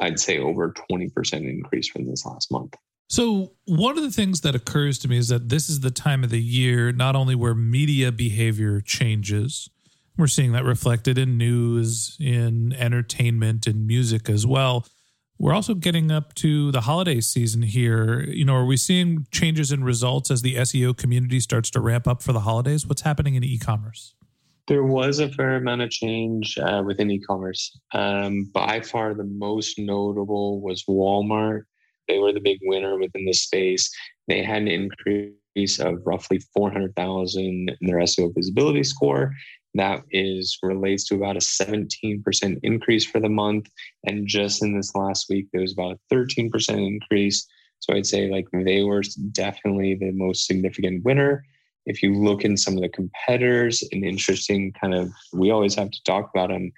I'd 0.00 0.18
say, 0.18 0.38
over 0.38 0.72
20% 0.90 1.32
increase 1.32 1.88
from 1.88 2.06
this 2.08 2.24
last 2.24 2.50
month. 2.50 2.74
So, 3.10 3.52
one 3.64 3.96
of 3.96 4.04
the 4.04 4.10
things 4.10 4.42
that 4.42 4.54
occurs 4.54 4.98
to 4.98 5.08
me 5.08 5.16
is 5.16 5.28
that 5.28 5.48
this 5.48 5.70
is 5.70 5.80
the 5.80 5.90
time 5.90 6.24
of 6.24 6.30
the 6.30 6.42
year 6.42 6.92
not 6.92 7.16
only 7.16 7.34
where 7.34 7.54
media 7.54 8.12
behavior 8.12 8.80
changes, 8.80 9.70
we're 10.18 10.26
seeing 10.26 10.52
that 10.52 10.64
reflected 10.64 11.16
in 11.16 11.38
news, 11.38 12.16
in 12.20 12.74
entertainment, 12.74 13.66
in 13.66 13.86
music 13.86 14.28
as 14.28 14.46
well. 14.46 14.84
We're 15.38 15.54
also 15.54 15.74
getting 15.74 16.10
up 16.10 16.34
to 16.34 16.72
the 16.72 16.80
holiday 16.80 17.20
season 17.20 17.62
here. 17.62 18.22
You 18.22 18.44
know, 18.44 18.54
are 18.54 18.64
we 18.64 18.76
seeing 18.76 19.26
changes 19.30 19.70
in 19.70 19.84
results 19.84 20.30
as 20.30 20.42
the 20.42 20.56
SEO 20.56 20.96
community 20.96 21.38
starts 21.40 21.70
to 21.70 21.80
ramp 21.80 22.08
up 22.08 22.22
for 22.22 22.32
the 22.32 22.40
holidays? 22.40 22.86
What's 22.86 23.02
happening 23.02 23.36
in 23.36 23.44
e 23.44 23.58
commerce? 23.58 24.14
There 24.66 24.84
was 24.84 25.20
a 25.20 25.30
fair 25.30 25.54
amount 25.54 25.82
of 25.82 25.90
change 25.90 26.58
uh, 26.58 26.82
within 26.84 27.10
e 27.10 27.20
commerce. 27.20 27.78
Um, 27.94 28.50
by 28.52 28.80
far, 28.80 29.14
the 29.14 29.24
most 29.24 29.78
notable 29.78 30.60
was 30.60 30.84
Walmart 30.84 31.62
they 32.08 32.18
were 32.18 32.32
the 32.32 32.40
big 32.40 32.58
winner 32.62 32.98
within 32.98 33.24
the 33.24 33.32
space. 33.32 33.90
They 34.26 34.42
had 34.42 34.62
an 34.62 34.68
increase 34.68 35.78
of 35.78 35.98
roughly 36.04 36.40
400,000 36.54 37.44
in 37.44 37.86
their 37.86 37.98
SEO 37.98 38.34
visibility 38.34 38.82
score. 38.82 39.32
That 39.74 40.02
is 40.10 40.58
relates 40.62 41.04
to 41.08 41.14
about 41.16 41.36
a 41.36 41.40
17% 41.40 42.60
increase 42.62 43.04
for 43.04 43.20
the 43.20 43.28
month. 43.28 43.68
And 44.04 44.26
just 44.26 44.62
in 44.62 44.76
this 44.76 44.94
last 44.94 45.26
week, 45.28 45.46
there 45.52 45.60
was 45.60 45.72
about 45.72 45.98
a 46.10 46.14
13% 46.14 46.86
increase. 46.86 47.46
So 47.80 47.94
I'd 47.94 48.06
say 48.06 48.30
like 48.30 48.46
they 48.52 48.82
were 48.82 49.02
definitely 49.32 49.94
the 49.94 50.12
most 50.12 50.46
significant 50.46 51.04
winner. 51.04 51.44
If 51.86 52.02
you 52.02 52.14
look 52.14 52.44
in 52.44 52.56
some 52.56 52.74
of 52.74 52.82
the 52.82 52.88
competitors, 52.88 53.82
an 53.92 54.04
interesting 54.04 54.72
kind 54.78 54.94
of, 54.94 55.10
we 55.32 55.50
always 55.50 55.74
have 55.74 55.90
to 55.90 56.02
talk 56.04 56.30
about 56.34 56.50
them. 56.50 56.72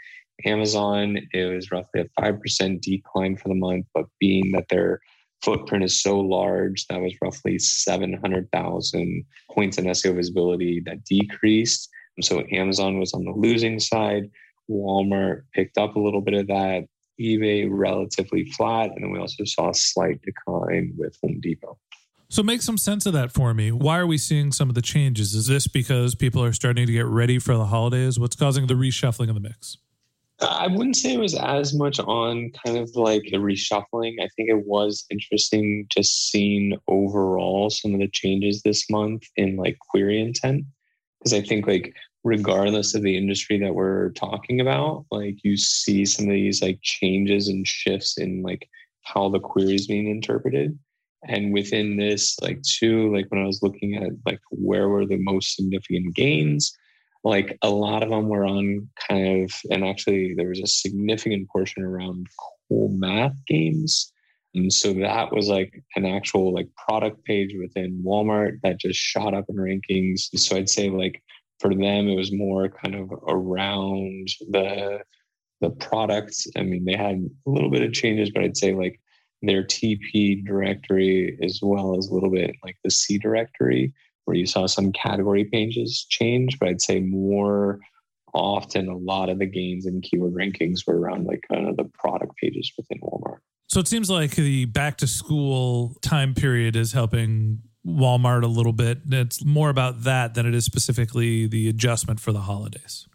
Amazon, 0.44 1.18
it 1.32 1.54
was 1.54 1.70
roughly 1.70 2.00
a 2.00 2.20
5% 2.20 2.80
decline 2.80 3.36
for 3.36 3.48
the 3.48 3.54
month, 3.54 3.86
but 3.94 4.06
being 4.18 4.52
that 4.52 4.66
they're 4.70 5.00
footprint 5.42 5.84
is 5.84 6.02
so 6.02 6.20
large 6.20 6.86
that 6.86 7.00
was 7.00 7.14
roughly 7.22 7.58
700,000 7.58 9.24
points 9.50 9.78
in 9.78 9.86
SEO 9.86 10.14
visibility 10.14 10.82
that 10.84 11.04
decreased. 11.04 11.88
So 12.22 12.44
Amazon 12.52 12.98
was 12.98 13.12
on 13.14 13.24
the 13.24 13.32
losing 13.32 13.80
side. 13.80 14.30
Walmart 14.70 15.42
picked 15.54 15.78
up 15.78 15.96
a 15.96 16.00
little 16.00 16.20
bit 16.20 16.34
of 16.34 16.46
that. 16.48 16.86
eBay 17.20 17.68
relatively 17.70 18.44
flat. 18.52 18.90
And 18.90 19.04
then 19.04 19.10
we 19.10 19.18
also 19.18 19.44
saw 19.44 19.70
a 19.70 19.74
slight 19.74 20.20
decline 20.22 20.94
with 20.96 21.16
Home 21.22 21.40
Depot. 21.40 21.78
So 22.28 22.44
make 22.44 22.62
some 22.62 22.78
sense 22.78 23.06
of 23.06 23.12
that 23.12 23.32
for 23.32 23.52
me. 23.52 23.72
Why 23.72 23.98
are 23.98 24.06
we 24.06 24.16
seeing 24.16 24.52
some 24.52 24.68
of 24.68 24.76
the 24.76 24.82
changes? 24.82 25.34
Is 25.34 25.48
this 25.48 25.66
because 25.66 26.14
people 26.14 26.44
are 26.44 26.52
starting 26.52 26.86
to 26.86 26.92
get 26.92 27.06
ready 27.06 27.40
for 27.40 27.56
the 27.56 27.66
holidays? 27.66 28.20
What's 28.20 28.36
causing 28.36 28.68
the 28.68 28.74
reshuffling 28.74 29.28
of 29.28 29.34
the 29.34 29.40
mix? 29.40 29.78
I 30.40 30.68
wouldn't 30.68 30.96
say 30.96 31.14
it 31.14 31.20
was 31.20 31.34
as 31.34 31.74
much 31.74 31.98
on 31.98 32.52
kind 32.64 32.78
of 32.78 32.90
like 32.94 33.24
the 33.30 33.38
reshuffling. 33.38 34.14
I 34.22 34.28
think 34.36 34.48
it 34.48 34.64
was 34.64 35.04
interesting 35.10 35.86
just 35.90 36.30
seeing 36.30 36.78
overall 36.86 37.68
some 37.68 37.94
of 37.94 38.00
the 38.00 38.08
changes 38.08 38.62
this 38.62 38.88
month 38.88 39.24
in 39.36 39.56
like 39.56 39.76
query 39.90 40.20
intent. 40.20 40.64
Because 41.18 41.34
I 41.34 41.42
think 41.42 41.66
like 41.66 41.92
regardless 42.24 42.94
of 42.94 43.02
the 43.02 43.16
industry 43.16 43.58
that 43.58 43.74
we're 43.74 44.10
talking 44.10 44.60
about, 44.60 45.06
like 45.10 45.36
you 45.42 45.56
see 45.56 46.04
some 46.04 46.26
of 46.26 46.32
these 46.32 46.60
like 46.62 46.78
changes 46.82 47.48
and 47.48 47.66
shifts 47.66 48.18
in 48.18 48.42
like 48.42 48.68
how 49.02 49.28
the 49.28 49.40
query 49.40 49.74
is 49.74 49.86
being 49.86 50.08
interpreted. 50.08 50.78
And 51.26 51.52
within 51.52 51.96
this, 51.96 52.38
like 52.40 52.60
too, 52.62 53.14
like 53.14 53.26
when 53.30 53.42
I 53.42 53.46
was 53.46 53.62
looking 53.62 53.96
at 53.96 54.12
like 54.26 54.40
where 54.50 54.88
were 54.88 55.06
the 55.06 55.18
most 55.18 55.56
significant 55.56 56.14
gains, 56.14 56.72
like 57.24 57.58
a 57.62 57.70
lot 57.70 58.02
of 58.02 58.10
them 58.10 58.28
were 58.28 58.46
on 58.46 58.88
kind 59.08 59.44
of, 59.44 59.52
and 59.70 59.84
actually 59.84 60.34
there 60.34 60.48
was 60.48 60.60
a 60.60 60.66
significant 60.66 61.48
portion 61.48 61.82
around 61.82 62.26
cool 62.68 62.88
math 62.88 63.34
games. 63.46 64.12
And 64.54 64.72
so 64.72 64.92
that 64.94 65.32
was 65.32 65.48
like 65.48 65.82
an 65.96 66.06
actual 66.06 66.52
like 66.52 66.68
product 66.74 67.24
page 67.24 67.54
within 67.58 68.02
Walmart 68.04 68.60
that 68.62 68.80
just 68.80 68.98
shot 68.98 69.34
up 69.34 69.44
in 69.48 69.56
rankings. 69.56 70.28
So 70.36 70.56
I'd 70.56 70.68
say 70.68 70.90
like 70.90 71.22
for 71.60 71.74
them 71.74 72.08
it 72.08 72.16
was 72.16 72.32
more 72.32 72.68
kind 72.68 72.94
of 72.94 73.10
around 73.28 74.28
the 74.50 75.00
the 75.60 75.70
products. 75.70 76.46
I 76.56 76.62
mean, 76.62 76.86
they 76.86 76.96
had 76.96 77.16
a 77.46 77.50
little 77.50 77.70
bit 77.70 77.82
of 77.82 77.92
changes, 77.92 78.30
but 78.30 78.42
I'd 78.42 78.56
say 78.56 78.74
like 78.74 78.98
their 79.42 79.62
TP 79.62 80.44
directory 80.44 81.38
as 81.42 81.60
well 81.62 81.98
as 81.98 82.08
a 82.08 82.14
little 82.14 82.30
bit 82.30 82.56
like 82.64 82.76
the 82.82 82.90
C 82.90 83.18
directory 83.18 83.92
where 84.24 84.36
you 84.36 84.46
saw 84.46 84.66
some 84.66 84.92
category 84.92 85.44
pages 85.44 86.06
change, 86.08 86.58
but 86.58 86.68
I'd 86.68 86.82
say 86.82 87.00
more 87.00 87.80
often 88.32 88.88
a 88.88 88.96
lot 88.96 89.28
of 89.28 89.38
the 89.38 89.46
gains 89.46 89.86
in 89.86 90.00
keyword 90.00 90.34
rankings 90.34 90.86
were 90.86 90.98
around 90.98 91.26
like 91.26 91.44
kind 91.50 91.68
of 91.68 91.76
the 91.76 91.90
product 91.94 92.36
pages 92.36 92.72
within 92.76 93.00
Walmart. 93.00 93.38
So 93.66 93.80
it 93.80 93.88
seems 93.88 94.10
like 94.10 94.32
the 94.32 94.66
back 94.66 94.96
to 94.98 95.06
school 95.06 95.96
time 96.02 96.34
period 96.34 96.76
is 96.76 96.92
helping 96.92 97.62
Walmart 97.96 98.42
a 98.42 98.48
little 98.48 98.72
bit. 98.72 99.00
It's 99.10 99.44
more 99.44 99.70
about 99.70 100.04
that 100.04 100.34
than 100.34 100.46
it 100.46 100.54
is 100.54 100.64
specifically 100.64 101.46
the 101.46 101.68
adjustment 101.68 102.20
for 102.20 102.32
the 102.32 102.40
holidays. 102.40 103.06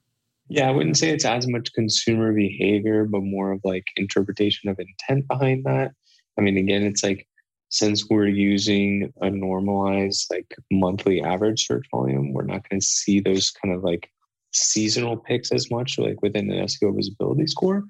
Yeah, 0.48 0.68
I 0.68 0.72
wouldn't 0.72 0.98
say 0.98 1.10
it's 1.10 1.26
as 1.26 1.48
much 1.48 1.74
consumer 1.74 2.32
behavior, 2.32 3.06
but 3.06 3.22
more 3.22 3.52
of 3.52 3.62
like 3.64 3.86
interpretation 3.98 4.70
of 4.70 4.80
intent 4.80 5.28
behind 5.28 5.64
that. 5.66 5.92
I 6.38 6.42
mean, 6.42 6.58
again, 6.58 6.84
it's 6.84 7.04
like 7.04 7.28
since 7.70 8.08
we're 8.10 8.28
using 8.28 9.12
a 9.22 9.30
normalized 9.30 10.28
like 10.30 10.56
monthly 10.72 11.22
average 11.22 11.66
search 11.66 11.86
volume, 11.92 12.32
we're 12.32 12.44
not 12.44 12.68
going 12.70 12.80
to 12.80 12.86
see 12.86 13.20
those 13.20 13.52
kind 13.52 13.74
of 13.74 13.84
like 13.84 14.10
seasonal 14.54 15.18
picks 15.18 15.52
as 15.52 15.72
much 15.72 15.98
like 15.98 16.22
within 16.22 16.48
the 16.48 16.56
SEO 16.56 16.96
visibility 16.96 17.48
score. 17.48 17.84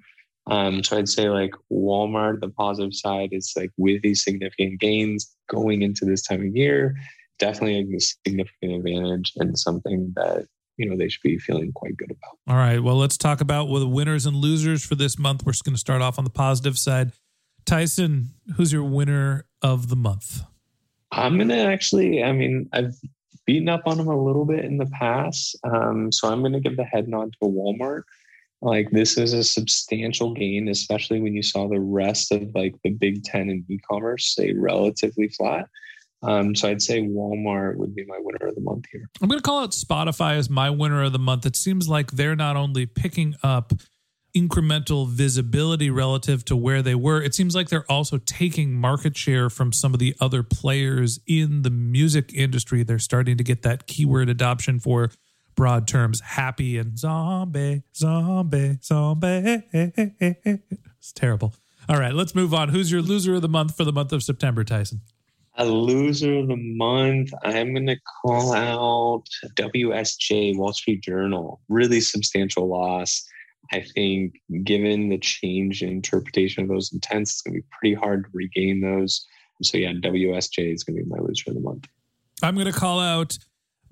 Um, 0.47 0.84
so 0.84 0.97
I'd 0.97 1.10
say 1.10 1.29
like 1.29 1.53
Walmart, 1.71 2.41
the 2.41 2.49
positive 2.49 2.93
side 2.93 3.29
is 3.31 3.53
like 3.55 3.71
with 3.77 4.01
these 4.03 4.23
significant 4.23 4.79
gains 4.79 5.36
going 5.49 5.81
into 5.81 6.05
this 6.05 6.21
time 6.23 6.41
of 6.41 6.55
year, 6.55 6.95
definitely 7.39 7.79
a 7.95 7.99
significant 7.99 8.73
advantage 8.73 9.34
and 9.38 9.58
something 9.58 10.13
that 10.15 10.45
you 10.77 10.89
know 10.89 10.97
they 10.97 11.10
should 11.10 11.23
be 11.23 11.39
feeling 11.39 11.71
quite 11.73 11.97
good 11.97 12.12
about. 12.12 12.38
All 12.47 12.58
right, 12.58 12.79
well 12.79 12.97
let's 12.97 13.17
talk 13.17 13.41
about 13.41 13.69
what 13.69 13.79
the 13.79 13.88
winners 13.88 14.25
and 14.25 14.36
losers 14.36 14.86
for 14.86 14.95
this 14.95 15.17
month. 15.17 15.45
We're 15.45 15.53
just 15.53 15.63
going 15.63 15.75
to 15.75 15.79
start 15.79 16.01
off 16.01 16.19
on 16.19 16.25
the 16.25 16.29
positive 16.29 16.77
side. 16.77 17.12
Tyson, 17.65 18.29
who's 18.55 18.71
your 18.71 18.84
winner 18.84 19.45
of 19.62 19.89
the 19.89 19.95
month? 19.95 20.43
I'm 21.12 21.38
gonna 21.38 21.55
actually. 21.55 22.23
I 22.23 22.31
mean, 22.31 22.69
I've 22.73 22.95
beaten 23.45 23.69
up 23.69 23.84
on 23.86 23.97
them 23.97 24.08
a 24.08 24.23
little 24.23 24.45
bit 24.45 24.65
in 24.65 24.77
the 24.77 24.86
past, 24.88 25.55
um, 25.63 26.12
so 26.12 26.31
I'm 26.31 26.41
gonna 26.41 26.60
give 26.60 26.77
the 26.77 26.84
head 26.84 27.08
nod 27.08 27.34
to 27.34 27.49
Walmart. 27.49 28.03
Like 28.65 28.89
this 28.89 29.15
is 29.19 29.34
a 29.34 29.43
substantial 29.43 30.34
gain, 30.34 30.69
especially 30.69 31.21
when 31.21 31.36
you 31.36 31.43
saw 31.43 31.67
the 31.67 31.80
rest 31.80 32.32
of 32.32 32.49
like 32.56 32.73
the 32.84 32.89
Big 32.89 33.23
Ten 33.23 33.49
and 33.49 33.63
e-commerce 33.69 34.25
stay 34.25 34.54
relatively 34.54 35.30
flat. 35.30 35.67
Um, 36.23 36.56
so 36.56 36.69
I'd 36.69 36.82
say 36.82 37.04
Walmart 37.04 37.75
would 37.75 37.93
be 37.93 38.04
my 38.06 38.17
winner 38.19 38.47
of 38.47 38.56
the 38.56 38.62
month 38.62 38.86
here. 38.91 39.08
I'm 39.21 39.28
going 39.28 39.38
to 39.38 39.43
call 39.43 39.62
out 39.62 39.71
Spotify 39.73 40.38
as 40.38 40.49
my 40.49 40.71
winner 40.71 41.04
of 41.04 41.13
the 41.13 41.19
month. 41.19 41.45
It 41.45 41.56
seems 41.56 41.88
like 41.88 42.13
they're 42.13 42.36
not 42.36 42.56
only 42.56 42.88
picking 42.88 43.36
up 43.43 43.71
incremental 44.36 45.08
visibility 45.08 45.91
relative 45.91 46.43
to 46.45 46.56
where 46.56 46.82
they 46.82 46.95
were, 46.95 47.21
it 47.21 47.36
seems 47.36 47.56
like 47.56 47.69
they're 47.69 47.89
also 47.89 48.17
taking 48.17 48.73
market 48.73 49.15
share 49.15 49.51
from 49.51 49.73
some 49.73 49.93
of 49.93 49.99
the 49.99 50.15
other 50.19 50.41
players 50.41 51.19
in 51.28 51.62
the 51.62 51.69
music 51.69 52.34
industry. 52.34 52.82
They're 52.82 52.97
starting 52.97 53.38
to 53.38 53.43
get 53.43 53.62
that 53.62 53.86
keyword 53.86 54.28
adoption 54.28 54.80
for 54.80 55.12
broad 55.56 55.88
terms 55.88 56.20
happy 56.20 56.78
and 56.78 56.98
zombie, 56.98 57.84
zombie, 57.96 58.78
zombie. 58.84 59.63
It's 59.74 61.12
terrible. 61.13 61.54
All 61.88 62.00
right, 62.00 62.13
let's 62.13 62.34
move 62.36 62.54
on. 62.54 62.70
Who's 62.70 62.91
your 62.91 63.02
loser 63.02 63.36
of 63.36 63.41
the 63.41 63.50
month 63.50 63.78
for 63.78 63.84
the 63.84 63.94
month 63.94 64.12
of 64.12 64.24
September, 64.24 64.63
Tyson? 64.63 65.02
A 65.58 65.65
loser 65.65 66.39
of 66.39 66.48
the 66.48 66.58
month, 66.58 67.32
I'm 67.44 67.74
going 67.74 67.88
to 67.88 67.96
call 68.22 68.54
out 68.54 69.24
WSJ, 69.56 70.58
Wall 70.58 70.74
Street 70.74 71.02
Journal. 71.02 71.62
Really 71.70 72.02
substantial 72.02 72.68
loss. 72.68 73.24
I 73.72 73.82
think, 73.82 74.36
given 74.63 75.10
the 75.10 75.18
change 75.18 75.82
in 75.82 75.89
interpretation 75.89 76.63
of 76.63 76.70
those 76.70 76.91
intents, 76.91 77.32
it's 77.32 77.41
going 77.41 77.54
to 77.54 77.62
be 77.62 77.68
pretty 77.72 77.96
hard 77.96 78.26
to 78.26 78.30
regain 78.34 78.82
those. 78.82 79.26
So, 79.62 79.78
yeah, 79.78 79.94
WSJ 79.94 80.74
is 80.74 80.84
going 80.84 80.98
to 80.98 81.04
be 81.04 81.10
my 81.10 81.20
loser 81.20 81.52
of 81.52 81.56
the 81.56 81.62
month. 81.62 81.88
I'm 82.44 82.56
going 82.56 82.72
to 82.72 82.78
call 82.78 83.00
out 83.00 83.38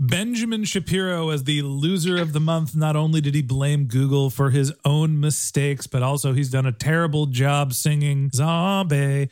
Benjamin 0.07 0.65
Shapiro 0.65 1.29
as 1.29 1.45
the 1.45 1.61
loser 1.61 2.17
of 2.17 2.33
the 2.33 2.41
month. 2.41 2.75
Not 2.75 2.97
only 2.97 3.21
did 3.21 3.35
he 3.35 3.41
blame 3.41 3.85
Google 3.85 4.29
for 4.29 4.49
his 4.49 4.73
own 4.83 5.19
mistakes, 5.19 5.87
but 5.87 6.03
also 6.03 6.33
he's 6.33 6.49
done 6.49 6.65
a 6.65 6.73
terrible 6.73 7.25
job 7.25 7.73
singing 7.73 8.29
Zombie 8.33 9.29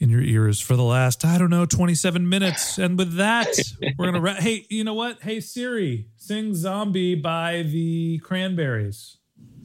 in 0.00 0.08
your 0.10 0.22
ears 0.22 0.60
for 0.60 0.74
the 0.74 0.82
last, 0.82 1.24
I 1.24 1.38
don't 1.38 1.50
know, 1.50 1.66
27 1.66 2.28
minutes. 2.28 2.78
And 2.78 2.98
with 2.98 3.14
that, 3.16 3.48
we're 3.96 4.06
going 4.06 4.14
to, 4.14 4.20
ra- 4.20 4.34
hey, 4.34 4.66
you 4.70 4.82
know 4.82 4.94
what? 4.94 5.22
Hey, 5.22 5.38
Siri, 5.38 6.08
sing 6.16 6.54
Zombie 6.54 7.14
by 7.14 7.62
the 7.62 8.18
Cranberries. 8.24 9.18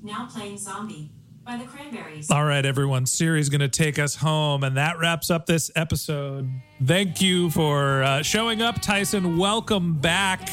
Now 0.03 0.27
playing 0.31 0.59
Zombie 0.59 1.09
by 1.45 1.58
the 1.58 1.65
Cranberries. 1.65 2.31
All 2.31 2.43
right, 2.43 2.65
everyone. 2.65 3.05
Siri's 3.05 3.49
going 3.49 3.62
to 3.62 3.69
take 3.69 3.99
us 3.99 4.15
home, 4.15 4.63
and 4.63 4.77
that 4.77 4.97
wraps 4.97 5.29
up 5.29 5.45
this 5.45 5.69
episode. 5.75 6.49
Thank 6.84 7.21
you 7.21 7.51
for 7.51 8.01
uh, 8.01 8.23
showing 8.23 8.63
up, 8.63 8.81
Tyson. 8.81 9.38
Welcome 9.38 9.93
back 9.93 10.49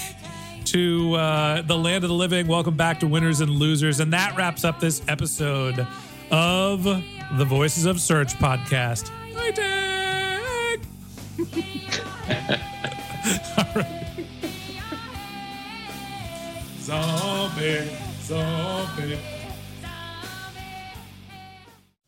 to 0.66 1.14
uh, 1.14 1.62
the 1.62 1.76
land 1.76 2.05
of 2.05 2.09
the 2.09 2.14
living. 2.14 2.46
Welcome 2.46 2.76
back 2.76 3.00
to 3.00 3.07
Winners 3.07 3.40
and 3.40 3.50
Losers. 3.50 4.00
And 4.00 4.12
that 4.12 4.37
wraps 4.37 4.64
up 4.64 4.81
this 4.81 5.00
episode 5.09 5.87
of 6.31 6.85
the 6.85 7.44
Voices 7.46 7.87
of 7.87 7.98
Search 7.98 8.35
podcast. 8.35 9.09
Fighting! 9.33 10.83
All 13.59 13.64
right. 13.74 13.98
Zombie, 16.81 17.88
zombie. 18.20 19.18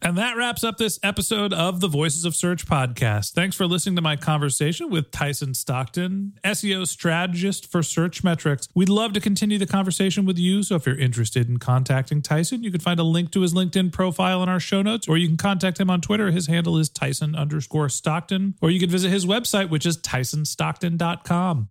And 0.05 0.19
that 0.19 0.37
wraps 0.37 0.63
up 0.63 0.77
this 0.77 1.01
episode 1.03 1.55
of 1.55 1.81
the 1.81 1.89
Voices 1.89 2.27
of 2.27 2.37
Search 2.37 2.67
podcast. 2.67 3.33
Thanks 3.33 3.57
for 3.57 3.67
listening 3.67 3.97
to 3.97 4.03
my 4.03 4.17
conversation 4.17 4.91
with 4.91 5.11
Tyson 5.11 5.55
Stockton, 5.55 6.35
SEO 6.45 6.87
strategist 6.87 7.73
for 7.73 7.81
Searchmetrics. 7.81 8.69
We'd 8.75 8.91
love 8.91 9.15
to 9.15 9.21
continue 9.21 9.57
the 9.57 9.67
conversation 9.67 10.27
with 10.27 10.39
you. 10.39 10.63
So 10.63 10.75
if 10.75 10.85
you're 10.85 10.99
interested 10.99 11.49
in 11.49 11.57
contacting 11.57 12.21
Tyson, 12.21 12.63
you 12.63 12.71
can 12.71 12.83
find 12.83 13.01
a 13.01 13.03
link 13.03 13.31
to 13.31 13.41
his 13.41 13.55
LinkedIn 13.55 13.93
profile 13.93 14.43
in 14.43 14.51
our 14.51 14.61
show 14.61 14.83
notes, 14.83 15.09
or 15.09 15.17
you 15.17 15.27
can 15.27 15.39
contact 15.39 15.81
him 15.81 15.89
on 15.89 16.03
Twitter. 16.03 16.31
His 16.31 16.49
handle 16.49 16.77
is 16.77 16.91
Tyson 16.91 17.35
underscore 17.35 17.89
Stockton, 17.89 18.57
or 18.61 18.71
you 18.71 18.79
can 18.79 18.91
visit 18.91 19.09
his 19.09 19.25
website, 19.25 19.71
which 19.71 19.87
is 19.87 19.97
tysonstockton.com. 19.97 21.71